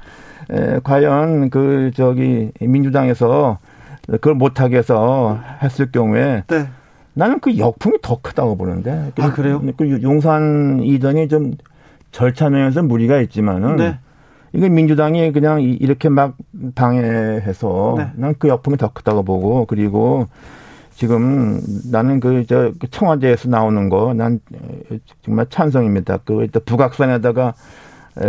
에, 0.51 0.81
과연 0.83 1.51
그 1.51 1.91
저기 1.95 2.51
민주당에서 2.61 3.59
그걸 4.07 4.35
못하게 4.35 4.79
해서 4.79 5.39
했을 5.63 5.93
경우에 5.93 6.45
네. 6.47 6.69
나는 7.13 7.41
그 7.41 7.59
역풍이 7.59 7.99
더 8.01 8.21
크다고 8.23 8.57
보는데. 8.57 9.13
아 9.19 9.33
그래요? 9.33 9.63
그 9.77 10.01
용산 10.03 10.81
이전이 10.83 11.29
좀 11.29 11.53
절차 12.13 12.49
면에서 12.49 12.83
무리가 12.83 13.21
있지만은 13.21 13.77
네. 13.77 13.99
이게 14.53 14.69
민주당이 14.69 15.33
그냥 15.33 15.61
이렇게 15.61 16.09
막 16.09 16.37
방해해서 16.75 17.95
네. 17.99 18.11
난그 18.15 18.49
역풍이 18.49 18.77
더 18.79 18.93
크다고 18.93 19.23
보고 19.25 19.67
그리고 19.67 20.29
지금 20.99 21.61
나는 21.93 22.19
그, 22.19 22.45
저, 22.49 22.73
그 22.77 22.91
청와대에서 22.91 23.49
나오는 23.49 23.89
거, 23.89 24.15
난 24.15 24.41
정말 25.25 25.47
찬성입니다. 25.49 26.19
그, 26.25 26.49
또 26.51 26.59
북악산에다가 26.59 27.55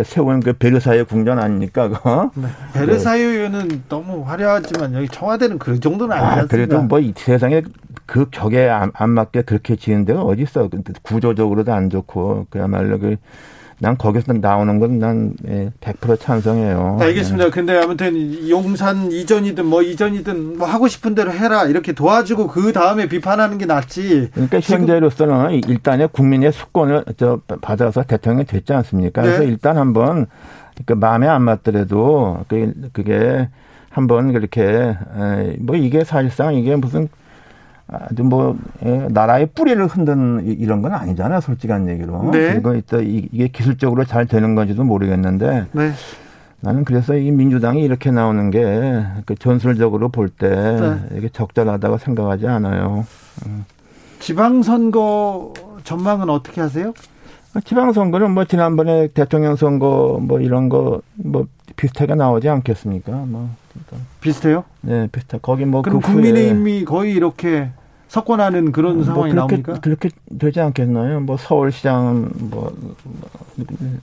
세운 0.05 0.39
그 0.39 0.53
베르사유 0.53 1.05
궁전 1.05 1.39
아닙니까? 1.39 1.87
그거? 1.89 2.29
네. 2.35 2.47
베르사유는 2.75 3.85
너무 3.89 4.21
화려하지만 4.21 4.93
여기 4.93 5.07
청와대는 5.07 5.57
그 5.57 5.79
정도는 5.79 6.15
아니지 6.15 6.41
아, 6.41 6.45
그래도 6.45 6.79
뭐 6.83 6.99
이 6.99 7.11
세상에 7.17 7.63
그 8.05 8.29
격에 8.29 8.69
안, 8.69 8.91
안 8.93 9.09
맞게 9.09 9.41
그렇게 9.41 9.75
지은 9.75 10.05
데가 10.05 10.21
어디 10.21 10.43
있어? 10.43 10.69
구조적으로도 11.01 11.73
안 11.73 11.89
좋고 11.89 12.45
그야말로 12.51 12.99
그 12.99 13.15
난 13.81 13.97
거기서 13.97 14.33
나오는 14.33 14.77
건 14.79 14.99
난 14.99 15.33
100% 15.81 16.11
예, 16.11 16.15
찬성해요. 16.17 16.97
알겠습니다. 16.99 17.45
네. 17.45 17.51
근데 17.51 17.77
아무튼 17.77 18.49
용산 18.49 19.11
이전이든 19.11 19.65
뭐 19.65 19.81
이전이든 19.81 20.57
뭐 20.57 20.67
하고 20.67 20.87
싶은 20.87 21.15
대로 21.15 21.31
해라 21.31 21.65
이렇게 21.65 21.93
도와주고 21.93 22.47
그 22.47 22.73
다음에 22.73 23.07
비판하는 23.07 23.57
게 23.57 23.65
낫지. 23.65 24.29
그러니까 24.33 24.59
현재로서는 24.59 25.61
일단의 25.67 26.09
국민의 26.11 26.51
수권을 26.51 27.05
저 27.17 27.39
받아서 27.61 28.03
대통령이 28.03 28.45
됐지 28.45 28.73
않습니까? 28.73 29.21
네. 29.21 29.27
그래서 29.27 29.43
일단 29.43 29.77
한번 29.77 30.25
그 30.85 30.93
마음에 30.93 31.27
안 31.27 31.43
맞더라도 31.43 32.43
그게 32.93 33.49
한번 33.89 34.33
그렇게 34.33 34.97
뭐 35.59 35.75
이게 35.75 36.03
사실상 36.03 36.55
이게 36.55 36.75
무슨 36.75 37.07
아주 37.91 38.23
뭐 38.23 38.55
예, 38.85 39.07
나라의 39.09 39.47
뿌리를 39.55 39.83
흔든 39.87 40.45
이런 40.45 40.81
건 40.81 40.93
아니잖아요, 40.93 41.41
솔직한 41.41 41.89
얘기로. 41.89 42.29
네. 42.31 42.51
그리고 42.53 42.75
이또 42.75 43.01
이게 43.01 43.47
기술적으로 43.47 44.05
잘 44.05 44.25
되는 44.27 44.55
건지도 44.55 44.83
모르겠는데. 44.83 45.65
네. 45.71 45.91
나는 46.61 46.83
그래서 46.83 47.15
이 47.15 47.31
민주당이 47.31 47.81
이렇게 47.81 48.11
나오는 48.11 48.51
게 48.51 49.05
그 49.25 49.33
전술적으로 49.35 50.09
볼때 50.09 50.49
네. 50.49 51.17
이게 51.17 51.29
적절하다고 51.29 51.97
생각하지 51.99 52.47
않아요. 52.47 53.05
음. 53.45 53.63
지방선거 54.19 55.53
전망은 55.83 56.29
어떻게 56.29 56.59
하세요? 56.61 56.93
지방선거는 57.63 58.31
뭐 58.31 58.45
지난번에 58.45 59.07
대통령 59.07 59.55
선거 59.55 60.19
뭐 60.21 60.39
이런 60.41 60.69
거 60.69 61.01
뭐 61.15 61.47
비슷하게 61.75 62.15
나오지 62.15 62.49
않겠습니까? 62.49 63.11
뭐 63.11 63.49
그러니까. 63.71 64.07
비슷해요? 64.19 64.63
네, 64.81 65.07
비슷해. 65.11 65.39
거기 65.41 65.63
뭐 65.65 65.81
그럼 65.81 66.01
그 66.01 66.07
국민의힘이 66.11 66.83
거의 66.83 67.13
이렇게 67.13 67.69
석권하는 68.09 68.71
그런 68.71 68.95
뭐 68.97 69.05
상황이 69.05 69.31
그렇게, 69.31 69.55
나옵니까? 69.55 69.79
그렇게 69.81 70.09
되지 70.39 70.59
않겠나요? 70.59 71.21
뭐 71.21 71.37
서울시장 71.37 72.31
뭐, 72.35 72.75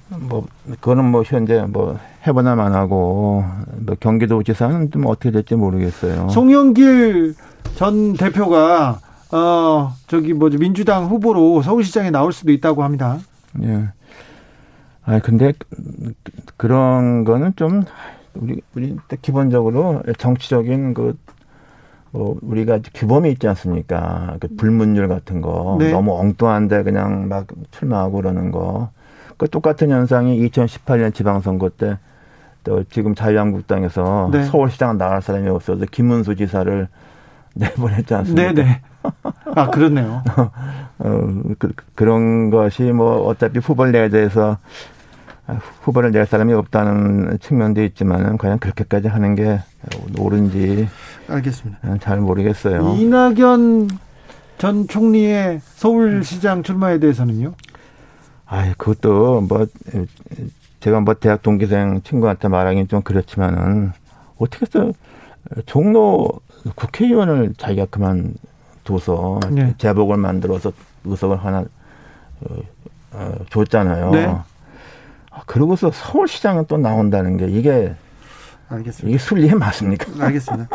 뭐, 0.08 0.46
그거는 0.80 1.04
뭐 1.04 1.24
현재 1.24 1.62
뭐 1.68 1.98
해보나 2.24 2.54
만 2.54 2.72
하고 2.72 3.44
뭐 3.78 3.96
경기도지사는 3.98 4.92
좀 4.92 5.06
어떻게 5.06 5.32
될지 5.32 5.56
모르겠어요. 5.56 6.28
송영길 6.28 7.34
전 7.74 8.12
대표가 8.14 9.00
어 9.32 9.92
저기 10.06 10.32
뭐지 10.32 10.58
민주당 10.58 11.06
후보로 11.06 11.62
서울시장에 11.62 12.10
나올 12.10 12.32
수도 12.32 12.52
있다고 12.52 12.84
합니다. 12.84 13.18
예. 13.62 13.88
아 15.04 15.18
근데 15.18 15.52
그런 16.56 17.24
거는 17.24 17.54
좀 17.56 17.84
우리 18.34 18.60
우리 18.76 18.96
기본적으로 19.20 20.02
정치적인 20.18 20.94
그 20.94 21.16
뭐 22.10 22.36
우리가 22.42 22.80
규범이 22.94 23.30
있지 23.32 23.48
않습니까? 23.48 24.36
그 24.40 24.48
불문율 24.56 25.08
같은 25.08 25.40
거 25.40 25.76
네. 25.78 25.90
너무 25.90 26.18
엉뚱한데 26.18 26.82
그냥 26.82 27.28
막 27.28 27.46
출마하고 27.70 28.16
그러는 28.16 28.50
거. 28.50 28.90
그 29.36 29.48
똑같은 29.48 29.90
현상이 29.90 30.48
2018년 30.48 31.14
지방선거 31.14 31.70
때 31.70 31.98
또 32.66 32.82
지금 32.90 33.14
자유한국당에서 33.14 34.28
네. 34.32 34.42
서울시장 34.42 34.98
나갈 34.98 35.22
사람이 35.22 35.48
없어서 35.48 35.86
김문수 35.88 36.34
지사를 36.34 36.88
내보냈지 37.54 38.12
않습니까? 38.12 38.52
네네. 38.52 38.68
네. 38.68 38.82
아 39.54 39.70
그렇네요. 39.70 40.22
어, 40.98 41.28
그, 41.60 42.04
런 42.04 42.50
것이 42.50 42.82
뭐 42.90 43.24
어차피 43.28 43.60
후보를 43.60 43.92
내야 43.92 44.08
돼서 44.08 44.58
후보를 45.82 46.10
낼 46.10 46.26
사람이 46.26 46.52
없다는 46.52 47.38
측면도 47.40 47.84
있지만은 47.84 48.36
과연 48.36 48.58
그렇게까지 48.58 49.06
하는 49.06 49.36
게 49.36 49.60
옳은지 50.18 50.88
알겠습니다. 51.28 51.98
잘 51.98 52.20
모르겠어요. 52.20 52.94
이낙연 52.96 53.88
전 54.58 54.88
총리의 54.88 55.60
서울시장 55.62 56.62
출마에 56.62 56.98
대해서는요? 56.98 57.54
아, 58.46 58.72
그것도 58.78 59.42
뭐 59.42 59.66
제가 60.80 61.00
뭐 61.00 61.14
대학 61.14 61.42
동기생 61.42 62.02
친구한테 62.02 62.48
말하기는 62.48 62.88
좀 62.88 63.02
그렇지만은 63.02 63.92
어떻게 64.38 64.66
해서 64.66 64.92
종로 65.66 66.30
국회의원을 66.74 67.54
자기가 67.56 67.86
그만둬서 67.86 69.40
네. 69.50 69.74
제복을 69.78 70.16
만들어서 70.16 70.72
의석을 71.04 71.36
하나 71.36 71.64
어, 72.40 72.56
어, 73.12 73.34
줬잖아요. 73.50 74.10
네. 74.10 74.26
아, 74.26 75.42
그러고서 75.46 75.90
서울시장은 75.92 76.66
또 76.66 76.76
나온다는 76.76 77.36
게 77.36 77.46
이게 77.48 77.94
알겠습니다. 78.68 79.08
이게 79.08 79.18
순리에 79.18 79.54
맞습니까? 79.54 80.06
알겠습니다. 80.24 80.68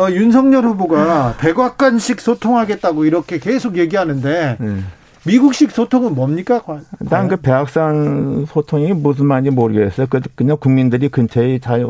어, 0.00 0.10
윤석열 0.10 0.64
후보가 0.64 1.36
백악관식 1.38 2.20
소통하겠다고 2.20 3.04
이렇게 3.04 3.38
계속 3.38 3.76
얘기하는데 3.78 4.56
네. 4.60 4.80
미국식 5.24 5.70
소통은 5.70 6.14
뭡니까? 6.14 6.62
난 7.00 7.28
그 7.28 7.36
백악산 7.36 8.46
소통이 8.48 8.92
무슨 8.92 9.26
말인지 9.26 9.50
모르겠어요. 9.50 10.06
그 10.08 10.20
그냥 10.34 10.56
국민들이 10.60 11.08
근처에 11.08 11.58
잘 11.58 11.86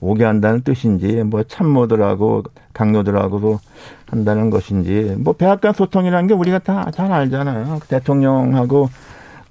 오게 0.00 0.24
한다는 0.24 0.62
뜻인지 0.62 1.22
뭐 1.24 1.42
참모들하고 1.44 2.42
강요들하고도 2.72 3.60
한다는 4.10 4.50
것인지 4.50 5.14
뭐 5.18 5.32
백악관 5.34 5.74
소통이라는 5.74 6.26
게 6.26 6.34
우리가 6.34 6.58
다 6.58 6.90
잘 6.94 7.12
알잖아요. 7.12 7.80
대통령하고 7.88 8.90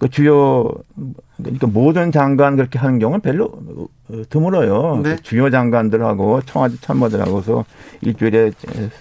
그 0.02 0.10
주요 0.10 0.68
그러니까 1.38 1.68
모든 1.68 2.12
장관 2.12 2.56
그렇게 2.56 2.80
하는 2.80 2.98
경우는 2.98 3.22
별로 3.22 3.52
드물어요. 4.32 5.02
네. 5.04 5.16
주요 5.18 5.52
장관들하고 5.52 6.42
청와대 6.42 6.76
참모들하고서 6.82 7.66
일주일에 8.02 8.52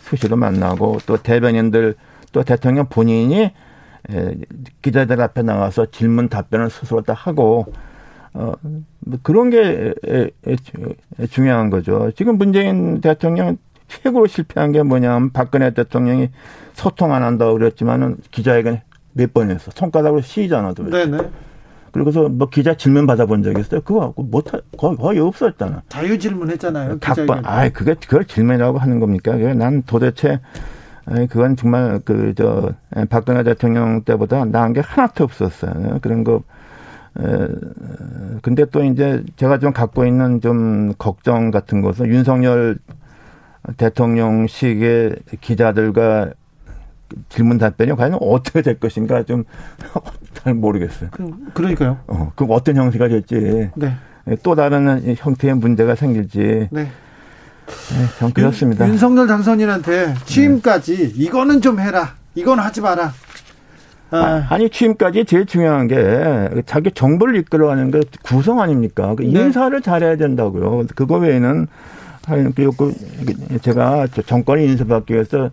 수시로 0.02 0.36
만나고 0.36 0.98
또 1.06 1.16
대변인들 1.16 1.94
또 2.32 2.42
대통령 2.42 2.84
본인이 2.84 3.50
기자들 4.82 5.22
앞에 5.22 5.40
나가서 5.40 5.86
질문 5.86 6.28
답변을 6.28 6.68
스스로 6.68 7.00
다 7.00 7.14
하고 7.14 7.72
어뭐 8.34 8.58
그런 9.22 9.48
게 9.48 9.94
중요한 11.30 11.70
거죠. 11.70 12.10
지금 12.14 12.36
문재인 12.36 13.00
대통령 13.00 13.56
최고로 13.88 14.26
실패한 14.26 14.72
게 14.72 14.82
뭐냐면 14.82 15.30
박근혜 15.30 15.70
대통령이 15.70 16.28
소통 16.74 17.14
안 17.14 17.22
한다고 17.22 17.54
그랬지만은 17.54 18.18
기자회견 18.30 18.82
몇 19.12 19.32
번 19.32 19.50
했어. 19.50 19.70
손가락으로 19.74 20.20
시잖아. 20.22 20.72
네네. 20.74 21.18
그리고서 21.92 22.28
뭐 22.28 22.48
기자 22.48 22.74
질문 22.76 23.06
받아본 23.06 23.42
적 23.42 23.58
있어요? 23.58 23.80
그거 23.80 24.14
못, 24.16 24.44
거의, 24.78 24.96
거의 24.96 25.18
없었잖아. 25.18 25.82
자유 25.88 26.16
질문했잖아요. 26.18 26.98
각번, 27.00 27.44
아, 27.44 27.68
그게 27.70 27.94
그걸 27.94 28.24
질문이라고 28.24 28.78
하는 28.78 29.00
겁니까? 29.00 29.34
난 29.34 29.82
도대체 29.82 30.40
그건 31.28 31.56
정말 31.56 31.98
그, 32.04 32.32
저, 32.36 32.72
박근혜 33.08 33.42
대통령 33.42 34.02
때보다 34.04 34.44
나은 34.44 34.72
게 34.72 34.80
하나도 34.80 35.24
없었어요. 35.24 35.98
그런 36.00 36.22
거, 36.22 36.42
에, 37.18 37.48
근데 38.42 38.64
또 38.66 38.84
이제 38.84 39.24
제가 39.34 39.58
좀 39.58 39.72
갖고 39.72 40.06
있는 40.06 40.40
좀 40.40 40.92
걱정 40.96 41.50
같은 41.50 41.80
것은 41.80 42.06
윤석열 42.06 42.78
대통령식의 43.76 45.16
기자들과 45.40 46.30
질문 47.28 47.58
답변이 47.58 47.94
과연 47.94 48.18
어떻게 48.20 48.62
될 48.62 48.78
것인가 48.78 49.22
좀 49.24 49.44
잘 50.34 50.54
모르겠어요. 50.54 51.10
그, 51.12 51.30
그러니까요. 51.54 51.98
어, 52.06 52.32
그럼 52.34 52.50
어떤 52.52 52.76
형태가 52.76 53.08
될지. 53.08 53.70
네. 53.74 53.96
또 54.42 54.54
다른 54.54 55.14
형태의 55.16 55.54
문제가 55.54 55.94
생길지. 55.94 56.68
네. 56.70 56.82
네, 56.82 58.06
전 58.18 58.32
그렇습니다. 58.32 58.88
윤, 58.88 58.98
석열 58.98 59.26
당선인한테 59.26 60.14
취임까지 60.24 60.96
네. 60.96 61.12
이거는 61.14 61.60
좀 61.60 61.80
해라. 61.80 62.14
이건 62.34 62.58
하지 62.58 62.80
마라. 62.80 63.12
아. 64.12 64.46
아니 64.50 64.68
취임까지 64.68 65.24
제일 65.24 65.46
중요한 65.46 65.86
게 65.86 66.62
자기 66.66 66.90
정부를 66.90 67.36
이끌어가는 67.36 67.90
게 67.92 68.00
구성 68.22 68.60
아닙니까? 68.60 69.14
그 69.14 69.22
네. 69.22 69.28
인사를 69.28 69.80
잘해야 69.82 70.16
된다고요. 70.16 70.86
그거 70.94 71.18
외에는 71.18 71.68
그리고 72.54 72.92
제가 73.62 74.06
정권을 74.26 74.62
인수받기 74.62 75.14
위해서 75.14 75.50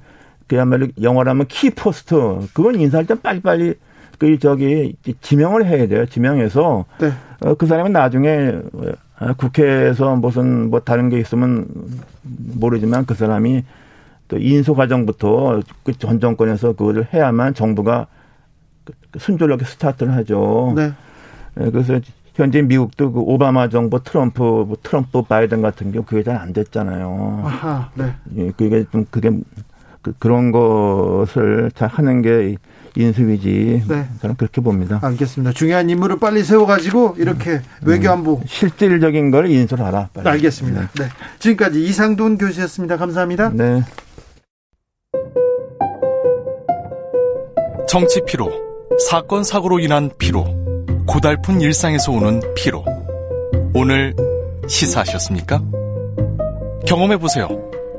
그야말로 0.47 0.87
영어로 1.01 1.29
하면 1.31 1.45
키포스트 1.47 2.15
그건 2.53 2.79
인사할 2.79 3.05
때 3.05 3.15
빨리빨리 3.15 3.75
그 4.17 4.39
저기 4.39 4.95
지명을 5.21 5.65
해야 5.65 5.87
돼요. 5.87 6.05
지명해서 6.05 6.85
네. 6.99 7.11
어, 7.41 7.53
그 7.55 7.67
사람은 7.67 7.91
나중에 7.93 8.59
어, 9.19 9.33
국회에서 9.37 10.15
무슨 10.15 10.69
뭐 10.69 10.79
다른 10.79 11.09
게 11.09 11.19
있으면 11.19 11.67
모르지만 12.23 13.05
그 13.05 13.13
사람이 13.13 13.63
또 14.27 14.37
인수 14.37 14.73
과정부터 14.73 15.61
그 15.83 15.93
전 15.93 16.19
정권에서 16.19 16.73
그거를 16.73 17.07
해야만 17.13 17.53
정부가 17.53 18.07
그, 18.83 18.93
그 19.11 19.19
순조롭게 19.19 19.65
스타트를 19.65 20.13
하죠. 20.15 20.73
네. 20.75 20.91
예, 21.59 21.69
그래서 21.71 21.99
현재 22.35 22.61
미국도 22.61 23.11
그 23.13 23.19
오바마 23.21 23.69
정부 23.69 24.03
트럼프 24.03 24.41
뭐 24.41 24.77
트럼프 24.83 25.23
바이든 25.23 25.61
같은 25.61 25.91
경우 25.91 26.03
그게 26.05 26.23
잘 26.23 26.37
안 26.37 26.53
됐잖아요. 26.53 27.41
아하, 27.45 27.89
네. 27.95 28.13
예, 28.37 28.51
그게 28.51 28.85
좀 28.91 29.05
그게 29.09 29.31
그, 30.07 30.13
그런 30.19 30.51
것을 30.51 31.71
잘 31.75 31.87
하는 31.89 32.21
게 32.21 32.55
인수위지. 32.95 33.83
네. 33.87 34.07
저는 34.21 34.35
그렇게 34.37 34.61
봅니다. 34.61 34.99
알겠습니다. 35.03 35.53
중요한 35.53 35.89
인물을 35.89 36.17
빨리 36.19 36.43
세워가지고 36.43 37.15
이렇게 37.19 37.51
음, 37.51 37.61
외교안보 37.83 38.41
실질적인 38.47 39.29
걸 39.31 39.49
인수하라. 39.49 40.09
빨리. 40.13 40.27
알겠습니다. 40.29 40.81
네. 40.81 41.03
네. 41.03 41.09
지금까지 41.39 41.83
이상돈 41.83 42.37
교수였습니다. 42.37 42.97
감사합니다. 42.97 43.51
네. 43.53 43.83
정치 47.87 48.21
피로, 48.25 48.51
사건 49.09 49.43
사고로 49.43 49.79
인한 49.79 50.09
피로, 50.17 50.43
고달픈 51.05 51.61
일상에서 51.61 52.11
오는 52.11 52.41
피로. 52.55 52.83
오늘 53.73 54.13
시사하셨습니까? 54.67 55.61
경험해 56.85 57.17
보세요. 57.17 57.66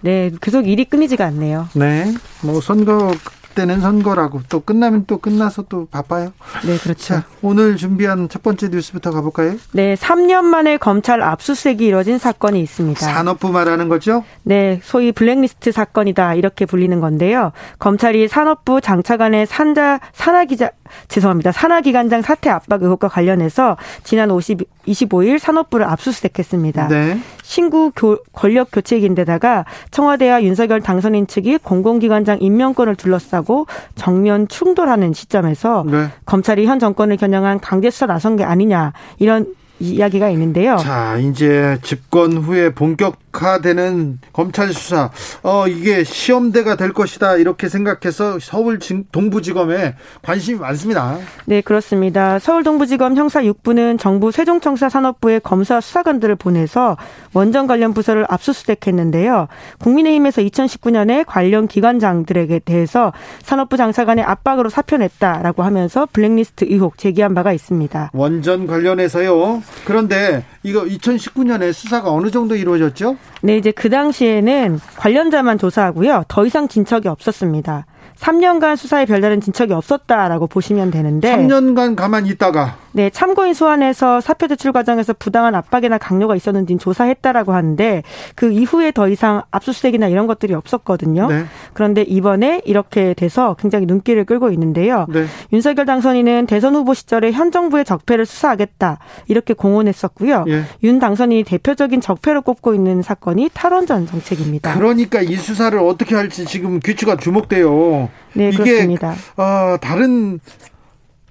네, 0.00 0.30
계속 0.40 0.68
일이 0.68 0.84
끊이지가 0.84 1.24
않네요. 1.26 1.68
네, 1.74 2.12
뭐 2.42 2.60
선거 2.60 3.12
때는 3.58 3.80
선거라고 3.80 4.42
또 4.48 4.60
끝나면 4.60 5.04
또 5.08 5.18
끝나서 5.18 5.62
또 5.68 5.86
바빠요. 5.86 6.32
네, 6.64 6.78
그렇죠. 6.78 7.14
자, 7.14 7.24
오늘 7.42 7.76
준비한 7.76 8.28
첫 8.28 8.42
번째 8.42 8.68
뉴스부터 8.68 9.10
가볼까요? 9.10 9.56
네, 9.72 9.96
3년 9.96 10.44
만에 10.44 10.76
검찰 10.76 11.22
압수수색이 11.22 11.86
이뤄진 11.86 12.18
사건이 12.18 12.60
있습니다. 12.60 13.00
산업부 13.00 13.50
말하는 13.50 13.88
거죠? 13.88 14.22
네, 14.44 14.80
소위 14.84 15.10
블랙리스트 15.10 15.72
사건이다 15.72 16.34
이렇게 16.34 16.66
불리는 16.66 17.00
건데요. 17.00 17.50
검찰이 17.80 18.28
산업부 18.28 18.80
장차관의 18.80 19.46
산자 19.46 19.98
산하 20.12 20.44
기자 20.44 20.70
죄송합니다. 21.08 21.52
산하기관장 21.52 22.22
사퇴 22.22 22.50
압박 22.50 22.82
의혹과 22.82 23.08
관련해서 23.08 23.76
지난 24.04 24.30
50, 24.30 24.58
25일 24.86 25.38
산업부를 25.38 25.86
압수수색했습니다. 25.86 26.88
네. 26.88 27.18
신구 27.42 27.92
교, 27.94 28.18
권력 28.32 28.70
교체기인데다가 28.72 29.64
청와대와 29.90 30.42
윤석열 30.42 30.80
당선인 30.80 31.26
측이 31.26 31.58
공공기관장 31.58 32.38
임명권을 32.40 32.96
둘러싸고 32.96 33.66
정면 33.94 34.48
충돌하는 34.48 35.12
시점에서 35.12 35.84
네. 35.86 36.08
검찰이 36.26 36.66
현 36.66 36.78
정권을 36.78 37.16
겨냥한 37.16 37.60
강제 37.60 37.90
수사 37.90 38.06
나선 38.06 38.36
게 38.36 38.44
아니냐 38.44 38.92
이런 39.18 39.46
이야기가 39.80 40.28
있는데요. 40.30 40.76
자, 40.76 41.16
이제 41.18 41.78
집권 41.82 42.36
후에 42.36 42.74
본격화되는 42.74 44.18
검찰 44.32 44.72
수사, 44.72 45.10
어, 45.42 45.66
이게 45.68 46.04
시험대가 46.04 46.76
될 46.76 46.92
것이다. 46.92 47.36
이렇게 47.36 47.68
생각해서 47.68 48.38
서울 48.40 48.78
동부지검에 49.12 49.94
관심이 50.22 50.58
많습니다. 50.58 51.18
네, 51.46 51.60
그렇습니다. 51.60 52.38
서울 52.38 52.62
동부지검 52.64 53.16
형사 53.16 53.40
6부는 53.42 53.98
정부 53.98 54.32
세종청사 54.32 54.88
산업부의 54.88 55.40
검사 55.40 55.80
수사관들을 55.80 56.36
보내서 56.36 56.96
원전 57.32 57.66
관련 57.66 57.94
부서를 57.94 58.26
압수수색했는데요. 58.28 59.48
국민의힘에서 59.78 60.42
2019년에 60.42 61.24
관련 61.26 61.68
기관장들에게 61.68 62.60
대해서 62.60 63.12
산업부 63.42 63.76
장사관의 63.76 64.24
압박으로 64.24 64.68
사표 64.68 64.96
냈다라고 64.96 65.62
하면서 65.62 66.06
블랙리스트 66.12 66.66
의혹 66.68 66.98
제기한 66.98 67.34
바가 67.34 67.52
있습니다. 67.52 68.10
원전 68.12 68.66
관련해서요. 68.66 69.62
그런데 69.84 70.44
이거 70.62 70.82
2019년에 70.82 71.72
수사가 71.72 72.12
어느 72.12 72.30
정도 72.30 72.54
이루어졌죠? 72.56 73.16
네, 73.42 73.56
이제 73.56 73.70
그 73.70 73.88
당시에는 73.90 74.80
관련자만 74.96 75.58
조사하고요. 75.58 76.24
더 76.28 76.46
이상 76.46 76.68
진척이 76.68 77.08
없었습니다. 77.08 77.86
3년간 78.18 78.76
수사에 78.76 79.06
별다른 79.06 79.40
진척이 79.40 79.72
없었다라고 79.72 80.48
보시면 80.48 80.90
되는데 80.90 81.36
3년간 81.36 81.94
가만히 81.94 82.30
있다가 82.30 82.76
네, 82.98 83.10
참고인 83.10 83.54
소환해서 83.54 84.20
사표 84.20 84.48
제출 84.48 84.72
과정에서 84.72 85.12
부당한 85.12 85.54
압박이나 85.54 85.98
강요가 85.98 86.34
있었는지 86.34 86.76
조사했다라고 86.78 87.52
하는데 87.52 88.02
그 88.34 88.50
이후에 88.50 88.90
더 88.90 89.08
이상 89.08 89.42
압수수색이나 89.52 90.08
이런 90.08 90.26
것들이 90.26 90.52
없었거든요. 90.52 91.28
네. 91.28 91.44
그런데 91.74 92.02
이번에 92.02 92.60
이렇게 92.64 93.14
돼서 93.14 93.54
굉장히 93.54 93.86
눈길을 93.86 94.24
끌고 94.24 94.50
있는데요. 94.50 95.06
네. 95.10 95.26
윤석열 95.52 95.86
당선인은 95.86 96.46
대선 96.46 96.74
후보 96.74 96.92
시절에 96.92 97.30
현 97.30 97.52
정부의 97.52 97.84
적폐를 97.84 98.26
수사하겠다 98.26 98.98
이렇게 99.28 99.54
공언했었고요. 99.54 100.46
예. 100.48 100.64
윤 100.82 100.98
당선인이 100.98 101.44
대표적인 101.44 102.00
적폐로 102.00 102.42
꼽고 102.42 102.74
있는 102.74 103.02
사건이 103.02 103.50
탈원전 103.54 104.08
정책입니다. 104.08 104.74
그러니까 104.74 105.22
이 105.22 105.36
수사를 105.36 105.78
어떻게 105.78 106.16
할지 106.16 106.44
지금 106.46 106.80
귀추가 106.80 107.16
주목돼요. 107.16 108.08
네, 108.32 108.48
이게 108.48 108.56
그렇습니다. 108.56 109.14
어, 109.36 109.76
다른 109.80 110.40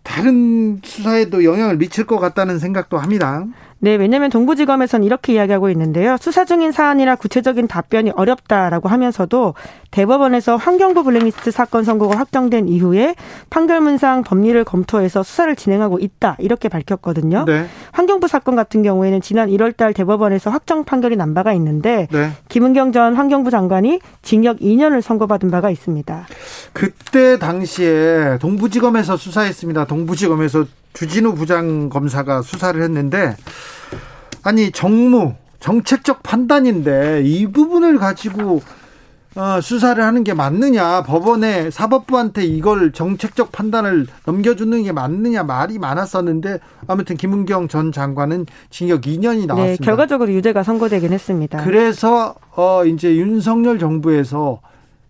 다른 0.07 0.79
수사에도 0.83 1.43
영향을 1.43 1.77
미칠 1.77 2.05
것 2.05 2.17
같다는 2.17 2.59
생각도 2.59 2.97
합니다. 2.97 3.45
네, 3.79 3.95
왜냐하면 3.95 4.31
동부지검에서는 4.31 5.05
이렇게 5.05 5.33
이야기하고 5.33 5.69
있는데요. 5.69 6.17
수사 6.19 6.45
중인 6.45 6.71
사안이라 6.71 7.15
구체적인 7.15 7.67
답변이 7.67 8.09
어렵다라고 8.09 8.89
하면서도 8.89 9.53
대법원에서 9.91 10.55
환경부 10.55 11.03
블랙리스트 11.03 11.51
사건 11.51 11.83
선고가 11.83 12.17
확정된 12.17 12.67
이후에 12.67 13.15
판결문상 13.49 14.23
법리를 14.23 14.63
검토해서 14.63 15.21
수사를 15.21 15.55
진행하고 15.55 15.99
있다 15.99 16.37
이렇게 16.39 16.69
밝혔거든요. 16.69 17.45
네. 17.45 17.67
환경부 17.91 18.27
사건 18.27 18.55
같은 18.55 18.81
경우에는 18.81 19.21
지난 19.21 19.49
1월달 19.49 19.95
대법원에서 19.95 20.49
확정 20.49 20.83
판결이 20.83 21.15
난 21.15 21.35
바가 21.35 21.53
있는데 21.53 22.07
네. 22.11 22.31
김은경 22.49 22.91
전 22.91 23.13
환경부 23.13 23.51
장관이 23.51 23.99
징역 24.23 24.57
2년을 24.57 25.01
선고받은 25.01 25.51
바가 25.51 25.69
있습니다. 25.69 26.27
그때 26.73 27.37
당시에 27.37 28.37
동부지검에서 28.39 29.17
수사했습니다. 29.17 29.85
동부지검에서 29.97 30.65
주진우 30.93 31.33
부장 31.35 31.89
검사가 31.89 32.41
수사를 32.41 32.81
했는데 32.81 33.35
아니 34.43 34.71
정무 34.71 35.33
정책적 35.59 36.21
판단인데 36.21 37.23
이 37.25 37.47
부분을 37.47 37.97
가지고 37.97 38.61
어, 39.35 39.61
수사를 39.61 40.03
하는 40.03 40.23
게 40.23 40.33
맞느냐 40.33 41.03
법원에 41.03 41.69
사법부한테 41.69 42.43
이걸 42.45 42.91
정책적 42.91 43.51
판단을 43.51 44.07
넘겨주는 44.25 44.83
게 44.83 44.91
맞느냐 44.91 45.43
말이 45.43 45.77
많았었는데 45.77 46.59
아무튼 46.87 47.17
김은경 47.17 47.67
전 47.67 47.91
장관은 47.91 48.47
징역 48.71 49.01
2년이 49.01 49.41
네, 49.41 49.45
나왔습니다. 49.45 49.55
네, 49.55 49.77
결과적으로 49.77 50.31
유죄가 50.31 50.63
선고되긴 50.63 51.13
했습니다. 51.13 51.63
그래서 51.63 52.33
어 52.55 52.83
이제 52.85 53.15
윤석열 53.15 53.77
정부에서 53.77 54.59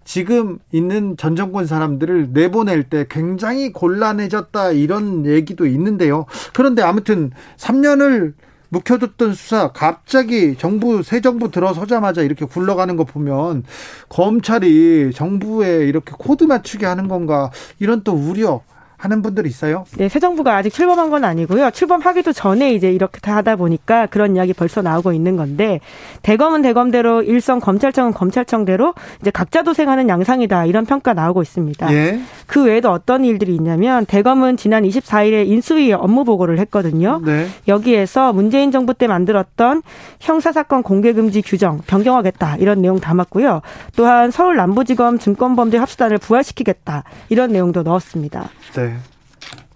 지금 0.08 0.58
있는 0.72 1.18
전 1.18 1.36
정권 1.36 1.68
사람들을 1.68 2.30
내보낼 2.32 2.84
때 2.84 3.06
굉장히 3.10 3.74
곤란해졌다 3.74 4.72
이런 4.72 5.26
얘기도 5.26 5.66
있는데요. 5.66 6.26
그런데 6.54 6.82
아무튼 6.82 7.32
3년을 7.58 8.34
묵혀뒀던 8.70 9.34
수사 9.34 9.74
갑자기 9.74 10.56
정부 10.58 11.04
새 11.04 11.20
정부 11.20 11.52
들어서자마자 11.52 12.22
이렇게 12.22 12.46
굴러가는 12.46 12.96
거 12.96 13.04
보면 13.04 13.66
검찰이 14.08 15.12
정부에 15.14 15.86
이렇게 15.86 16.14
코드 16.18 16.46
맞추게 16.46 16.86
하는 16.86 17.10
건가 17.10 17.52
이런 17.80 18.02
또 18.04 18.14
우려 18.14 18.62
하는 18.98 19.22
분들이 19.22 19.48
있어요? 19.48 19.86
네, 19.98 20.10
새 20.10 20.20
정부가 20.20 20.56
아직 20.56 20.72
출범한 20.72 21.12
건 21.12 21.24
아니고요. 21.24 21.70
출범하기도 21.70 22.34
전에 22.34 22.74
이제 22.74 22.92
이렇게 22.92 23.20
다 23.20 23.36
하다 23.36 23.56
보니까 23.56 24.08
그런 24.08 24.36
이야기 24.36 24.54
벌써 24.54 24.82
나오고 24.82 25.14
있는 25.14 25.38
건데 25.38 25.80
대검은 26.24 26.64
대검대로 26.64 27.22
일선 27.22 27.60
검찰청은 27.60 28.14
검찰청대로 28.14 28.96
이제 29.22 29.30
각자 29.30 29.62
도생하는 29.62 30.10
양상이다 30.10 30.66
이런 30.66 30.86
평가 30.86 31.14
나오고 31.14 31.44
있습니다. 31.44 31.94
예. 31.94 32.20
그 32.48 32.66
외에도 32.66 32.92
어떤 32.92 33.24
일들이 33.24 33.54
있냐면 33.54 34.06
대검은 34.08 34.58
지난 34.58 34.84
24일에 34.84 35.48
인수위 35.48 35.94
업무 35.94 36.24
보고를 36.24 36.58
했거든요. 36.60 37.22
네. 37.24 37.48
여기에서 37.68 38.34
문재인 38.34 38.72
정부 38.72 38.96
때 38.96 39.06
만들었던 39.06 39.84
형사 40.20 40.52
사건 40.52 40.82
공개 40.82 41.14
금지 41.14 41.44
규정 41.44 41.82
변경하겠다 41.86 42.58
이런 42.58 42.82
내용 42.82 43.00
담았고요. 43.00 43.62
또한 43.96 44.32
서울 44.32 44.56
남부지검 44.56 45.20
증권범죄 45.20 45.78
합수단을 45.78 46.18
부활시키겠다 46.18 47.04
이런 47.30 47.52
내용도 47.52 47.84
넣었습니다. 47.84 48.50
네. 48.74 48.87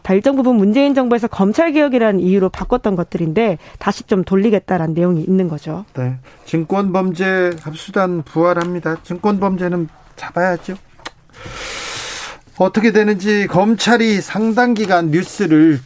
다 0.04 0.14
일정 0.14 0.36
부분 0.36 0.56
문재인 0.56 0.94
정부에서 0.94 1.28
검찰 1.28 1.72
개혁이라는 1.72 2.20
이유로 2.20 2.50
바꿨던 2.50 2.96
것들인데 2.96 3.58
다시 3.80 4.04
좀 4.04 4.24
돌리겠다라는 4.24 4.94
내용이 4.94 5.22
있는 5.22 5.48
거죠. 5.48 5.86
네. 5.96 6.18
증권 6.46 6.92
범죄 6.92 7.52
합수단 7.62 8.24
부활합니다. 8.24 8.98
증권 9.04 9.40
범죄는 9.40 9.88
잡아야죠. 10.16 10.76
어떻게 12.58 12.92
되는지 12.92 13.48
검찰이 13.48 14.22
상당 14.22 14.74
기간 14.74 15.10
뉴스를 15.10 15.80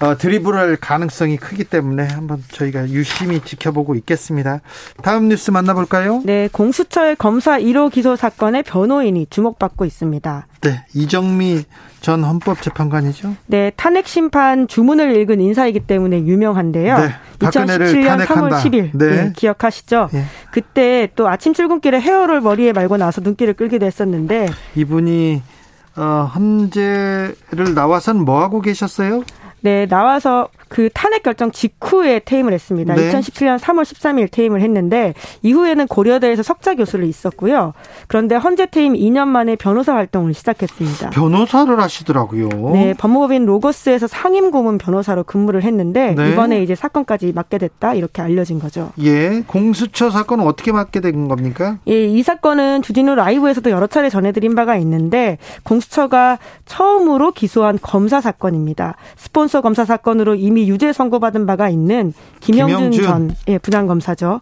어, 0.00 0.16
드리블할 0.16 0.76
가능성이 0.76 1.36
크기 1.36 1.62
때문에 1.62 2.06
한번 2.06 2.42
저희가 2.52 2.88
유심히 2.88 3.40
지켜보고 3.40 3.94
있겠습니다. 3.96 4.60
다음 5.02 5.28
뉴스 5.28 5.50
만나볼까요? 5.50 6.22
네, 6.24 6.48
공수처의 6.50 7.16
검사 7.16 7.58
1호 7.58 7.92
기소 7.92 8.16
사건의 8.16 8.62
변호인이 8.62 9.26
주목받고 9.28 9.84
있습니다. 9.84 10.46
네, 10.62 10.84
이정미 10.94 11.64
전 12.00 12.24
헌법재판관이죠. 12.24 13.36
네, 13.46 13.72
탄핵 13.76 14.08
심판 14.08 14.66
주문을 14.68 15.16
읽은 15.16 15.38
인사이기 15.38 15.80
때문에 15.80 16.24
유명한데요. 16.24 16.96
네, 16.96 17.10
2017년 17.40 18.24
3월 18.24 18.52
10일 18.52 18.90
네. 18.94 19.06
네, 19.08 19.32
기억하시죠? 19.36 20.08
네. 20.12 20.24
그때 20.50 21.10
또 21.14 21.28
아침 21.28 21.52
출근길에 21.52 22.00
헤어를 22.00 22.40
머리에 22.40 22.72
말고 22.72 22.96
나서 22.96 23.20
눈길을 23.20 23.52
끌기도 23.52 23.84
했었는데 23.84 24.48
이분이 24.76 25.42
어, 25.96 26.30
헌재를 26.34 27.74
나와서는 27.74 28.24
뭐 28.24 28.40
하고 28.40 28.62
계셨어요? 28.62 29.24
네, 29.62 29.86
나와서 29.86 30.48
그 30.68 30.88
탄핵 30.94 31.24
결정 31.24 31.50
직후에 31.50 32.20
퇴임을 32.20 32.52
했습니다. 32.52 32.94
네. 32.94 33.10
2017년 33.10 33.58
3월 33.58 33.82
13일 33.82 34.30
퇴임을 34.30 34.62
했는데 34.62 35.14
이후에는 35.42 35.88
고려대에서 35.88 36.44
석자 36.44 36.76
교수를 36.76 37.06
있었고요. 37.06 37.72
그런데 38.06 38.36
헌재 38.36 38.66
퇴임 38.66 38.94
2년 38.94 39.26
만에 39.26 39.56
변호사 39.56 39.94
활동을 39.94 40.32
시작했습니다. 40.32 41.10
변호사를 41.10 41.80
하시더라고요. 41.80 42.48
네, 42.72 42.94
법무법인 42.96 43.46
로고스에서 43.46 44.06
상임 44.06 44.52
고문 44.52 44.78
변호사로 44.78 45.24
근무를 45.24 45.64
했는데 45.64 46.14
네. 46.14 46.30
이번에 46.30 46.62
이제 46.62 46.76
사건까지 46.76 47.32
맡게 47.34 47.58
됐다 47.58 47.94
이렇게 47.94 48.22
알려진 48.22 48.60
거죠. 48.60 48.92
예, 49.00 49.42
공수처 49.48 50.10
사건은 50.10 50.46
어떻게 50.46 50.70
맡게 50.70 51.00
된 51.00 51.26
겁니까? 51.26 51.78
예, 51.88 52.04
이 52.06 52.22
사건은 52.22 52.82
주진우 52.82 53.16
라이브에서도 53.16 53.68
여러 53.70 53.88
차례 53.88 54.08
전해드린 54.08 54.54
바가 54.54 54.76
있는데 54.76 55.38
공수처가 55.64 56.38
처음으로 56.66 57.32
기소한 57.32 57.80
검사 57.82 58.20
사건입니다. 58.20 58.94
스폰 59.16 59.48
서 59.50 59.60
검사 59.60 59.84
사건으로 59.84 60.36
이미 60.36 60.68
유죄 60.68 60.92
선고받은 60.92 61.44
바가 61.44 61.68
있는 61.68 62.14
김영준, 62.38 62.90
김영준. 62.90 63.02
전 63.02 63.36
예, 63.48 63.58
부장검사죠. 63.58 64.40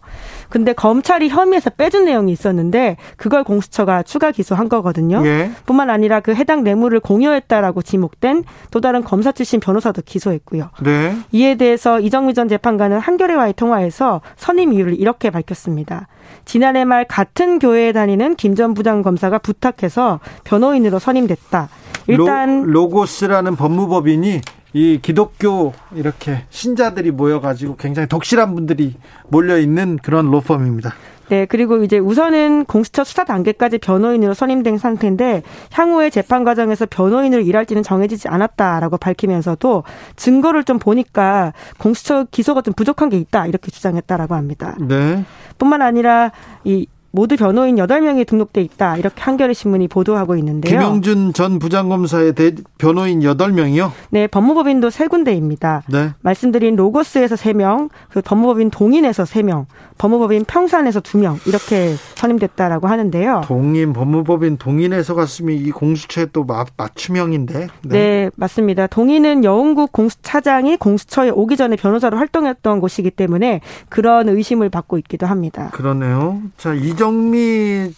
근데 0.49 0.71
검찰이 0.73 1.29
혐의에서 1.29 1.71
빼준 1.71 2.05
내용이 2.05 2.31
있었는데 2.31 2.97
그걸 3.17 3.43
공수처가 3.43 4.03
추가 4.03 4.31
기소한 4.31 4.69
거거든요. 4.69 5.25
예. 5.25 5.49
뿐만 5.65 5.89
아니라 5.89 6.19
그 6.19 6.35
해당 6.35 6.63
뇌물을 6.63 6.99
공여했다라고 6.99 7.81
지목된 7.81 8.43
또 8.69 8.81
다른 8.81 9.03
검사 9.03 9.31
출신 9.31 9.59
변호사도 9.59 10.03
기소했고요. 10.05 10.69
네. 10.83 11.15
이에 11.31 11.55
대해서 11.55 11.99
이정미 11.99 12.35
전 12.35 12.47
재판관은 12.47 12.99
한겨레와의 12.99 13.53
통화에서 13.53 14.21
선임 14.37 14.73
이유를 14.73 14.99
이렇게 14.99 15.31
밝혔습니다. 15.31 16.07
지난해 16.45 16.85
말 16.85 17.05
같은 17.05 17.57
교회에 17.57 17.93
다니는 17.93 18.35
김 18.35 18.53
전 18.53 18.73
부장 18.75 19.01
검사가 19.01 19.39
부탁해서 19.39 20.19
변호인으로 20.43 20.99
선임됐다. 20.99 21.69
일단 22.07 22.63
로, 22.63 22.71
로고스라는 22.83 23.55
법무법인이 23.55 24.41
이 24.73 24.99
기독교 25.01 25.73
이렇게 25.93 26.43
신자들이 26.49 27.11
모여가지고 27.11 27.75
굉장히 27.77 28.07
독실한 28.07 28.53
분들이 28.55 28.95
몰려 29.27 29.57
있는 29.57 29.97
그런 29.97 30.29
로펌입니다. 30.29 30.93
네, 31.29 31.45
그리고 31.45 31.83
이제 31.83 31.99
우선은 31.99 32.65
공수처 32.65 33.03
수사 33.03 33.23
단계까지 33.23 33.77
변호인으로 33.77 34.33
선임된 34.33 34.79
상태인데 34.79 35.43
향후에 35.71 36.09
재판 36.09 36.43
과정에서 36.43 36.87
변호인으로 36.89 37.41
일할지는 37.43 37.83
정해지지 37.83 38.27
않았다라고 38.27 38.97
밝히면서도 38.97 39.83
증거를 40.15 40.63
좀 40.63 40.79
보니까 40.79 41.53
공수처 41.77 42.25
기소가 42.31 42.61
좀 42.61 42.73
부족한 42.73 43.09
게 43.09 43.17
있다 43.17 43.45
이렇게 43.45 43.69
주장했다라고 43.69 44.33
합니다. 44.33 44.75
네. 44.79 45.23
뿐만 45.59 45.83
아니라 45.83 46.31
이 46.63 46.87
모두 47.11 47.35
변호인 47.35 47.75
8명이 47.75 48.27
등록돼 48.27 48.61
있다. 48.61 48.97
이렇게 48.97 49.21
한겨레 49.21 49.53
신문이 49.53 49.87
보도하고 49.87 50.35
있는데요. 50.37 50.79
김영준 50.79 51.33
전 51.33 51.59
부장검사의 51.59 52.33
대, 52.33 52.55
변호인 52.77 53.21
8명이요? 53.21 53.91
네, 54.11 54.27
법무법인도 54.27 54.89
세 54.89 55.07
군데입니다. 55.07 55.83
네. 55.87 56.11
말씀드린 56.21 56.75
로고스에서 56.75 57.35
3명, 57.35 57.89
그 58.09 58.21
법무법인 58.21 58.69
동인에서 58.69 59.23
3명, 59.23 59.65
법무법인 59.97 60.45
평산에서 60.45 61.01
2명 61.01 61.45
이렇게 61.47 61.95
선임됐다라고 62.15 62.87
하는데요. 62.87 63.41
동인 63.45 63.93
법무법인 63.93 64.57
동인에서 64.57 65.15
갔으면 65.15 65.55
이 65.55 65.71
공수처에 65.71 66.27
또 66.31 66.45
맞춤형인데. 66.77 67.67
네. 67.83 67.89
네, 67.89 68.31
맞습니다. 68.35 68.87
동인은 68.87 69.43
여운국 69.43 69.91
공수차장이 69.91 70.77
공수처에 70.77 71.29
오기 71.29 71.57
전에 71.57 71.75
변호사로 71.75 72.17
활동했던 72.17 72.79
곳이기 72.79 73.11
때문에 73.11 73.61
그런 73.89 74.29
의심을 74.29 74.69
받고 74.69 74.97
있기도 74.99 75.25
합니다. 75.25 75.69
그러네요. 75.73 76.41
자, 76.57 76.73
이 76.73 76.95
이정미 76.99 77.93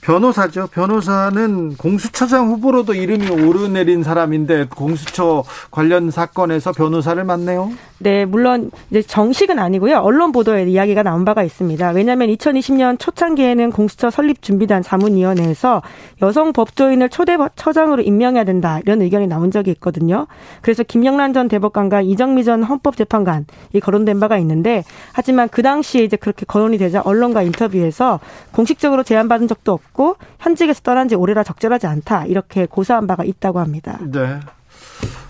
변호사죠. 0.00 0.66
변호사는 0.72 1.76
공수처장 1.76 2.48
후보로도 2.48 2.94
이름이 2.94 3.28
오르내린 3.30 4.02
사람인데 4.02 4.66
공수처 4.74 5.44
관련 5.70 6.10
사건에서 6.10 6.72
변호사를 6.72 7.22
맡네요. 7.22 7.70
네, 8.00 8.24
물론 8.24 8.70
이제 8.90 9.02
정식은 9.02 9.58
아니고요. 9.58 9.98
언론 9.98 10.30
보도에 10.30 10.64
이야기가 10.64 11.02
나온 11.02 11.24
바가 11.24 11.42
있습니다. 11.42 11.90
왜냐하면 11.90 12.28
2020년 12.28 12.98
초창기에는 12.98 13.72
공수처 13.72 14.10
설립 14.10 14.40
준비단 14.40 14.82
자문위원회에서 14.82 15.82
여성 16.22 16.52
법조인을 16.52 17.08
초대 17.08 17.36
처장으로 17.56 18.02
임명해야 18.02 18.44
된다 18.44 18.78
이런 18.84 19.02
의견이 19.02 19.26
나온 19.26 19.50
적이 19.50 19.72
있거든요. 19.72 20.26
그래서 20.62 20.82
김영란 20.82 21.32
전 21.32 21.48
대법관과 21.48 22.02
이정미 22.02 22.44
전 22.44 22.62
헌법재판관이 22.62 23.44
거론된 23.82 24.20
바가 24.20 24.38
있는데 24.38 24.84
하지만 25.12 25.48
그 25.48 25.62
당시에 25.62 26.04
이제 26.04 26.16
그렇게 26.16 26.46
거론이 26.46 26.78
되자 26.78 27.00
언론과 27.04 27.42
인터뷰에서 27.42 28.20
공식적으로 28.52 29.02
제안받은 29.02 29.48
적도 29.48 29.72
없고 29.72 30.16
현직에서 30.38 30.80
떠난 30.82 31.08
지 31.08 31.14
오래라 31.14 31.42
적절하지 31.42 31.86
않다 31.86 32.26
이렇게 32.26 32.66
고사한 32.66 33.06
바가 33.06 33.24
있다고 33.24 33.58
합니다. 33.58 33.98
네. 34.00 34.38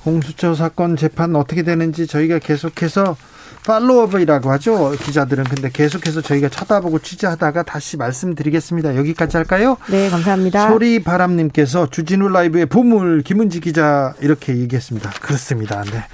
공수처 0.04 0.54
사건 0.54 0.96
재판 0.96 1.36
어떻게 1.36 1.62
되는지 1.62 2.06
저희가 2.06 2.38
계속해서 2.38 3.16
팔로업이라고 3.66 4.50
하죠. 4.52 4.92
기자들은 4.92 5.44
근데 5.44 5.68
계속해서 5.70 6.22
저희가 6.22 6.48
쳐다보고 6.48 7.00
취재하다가 7.00 7.64
다시 7.64 7.96
말씀드리겠습니다. 7.98 8.96
여기까지 8.96 9.36
할까요? 9.36 9.76
네, 9.90 10.08
감사합니다. 10.08 10.68
소리 10.70 11.02
바람님께서 11.02 11.90
주진우 11.90 12.28
라이브의 12.28 12.66
보물 12.66 13.22
김은지 13.22 13.60
기자 13.60 14.14
이렇게 14.20 14.56
얘기했습니다. 14.56 15.10
그렇습니다. 15.20 15.82
네. 15.82 16.04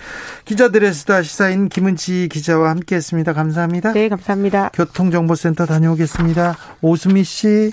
기자들의 0.47 0.93
수다 0.93 1.23
시사인 1.23 1.69
김은지 1.69 2.29
기자와 2.31 2.71
함께했습니다. 2.71 3.33
감사합니다. 3.33 3.93
네, 3.93 4.09
감사합니다. 4.09 4.71
교통정보센터 4.75 5.67
다녀오겠습니다. 5.67 6.57
오수미 6.83 7.23
씨. 7.23 7.73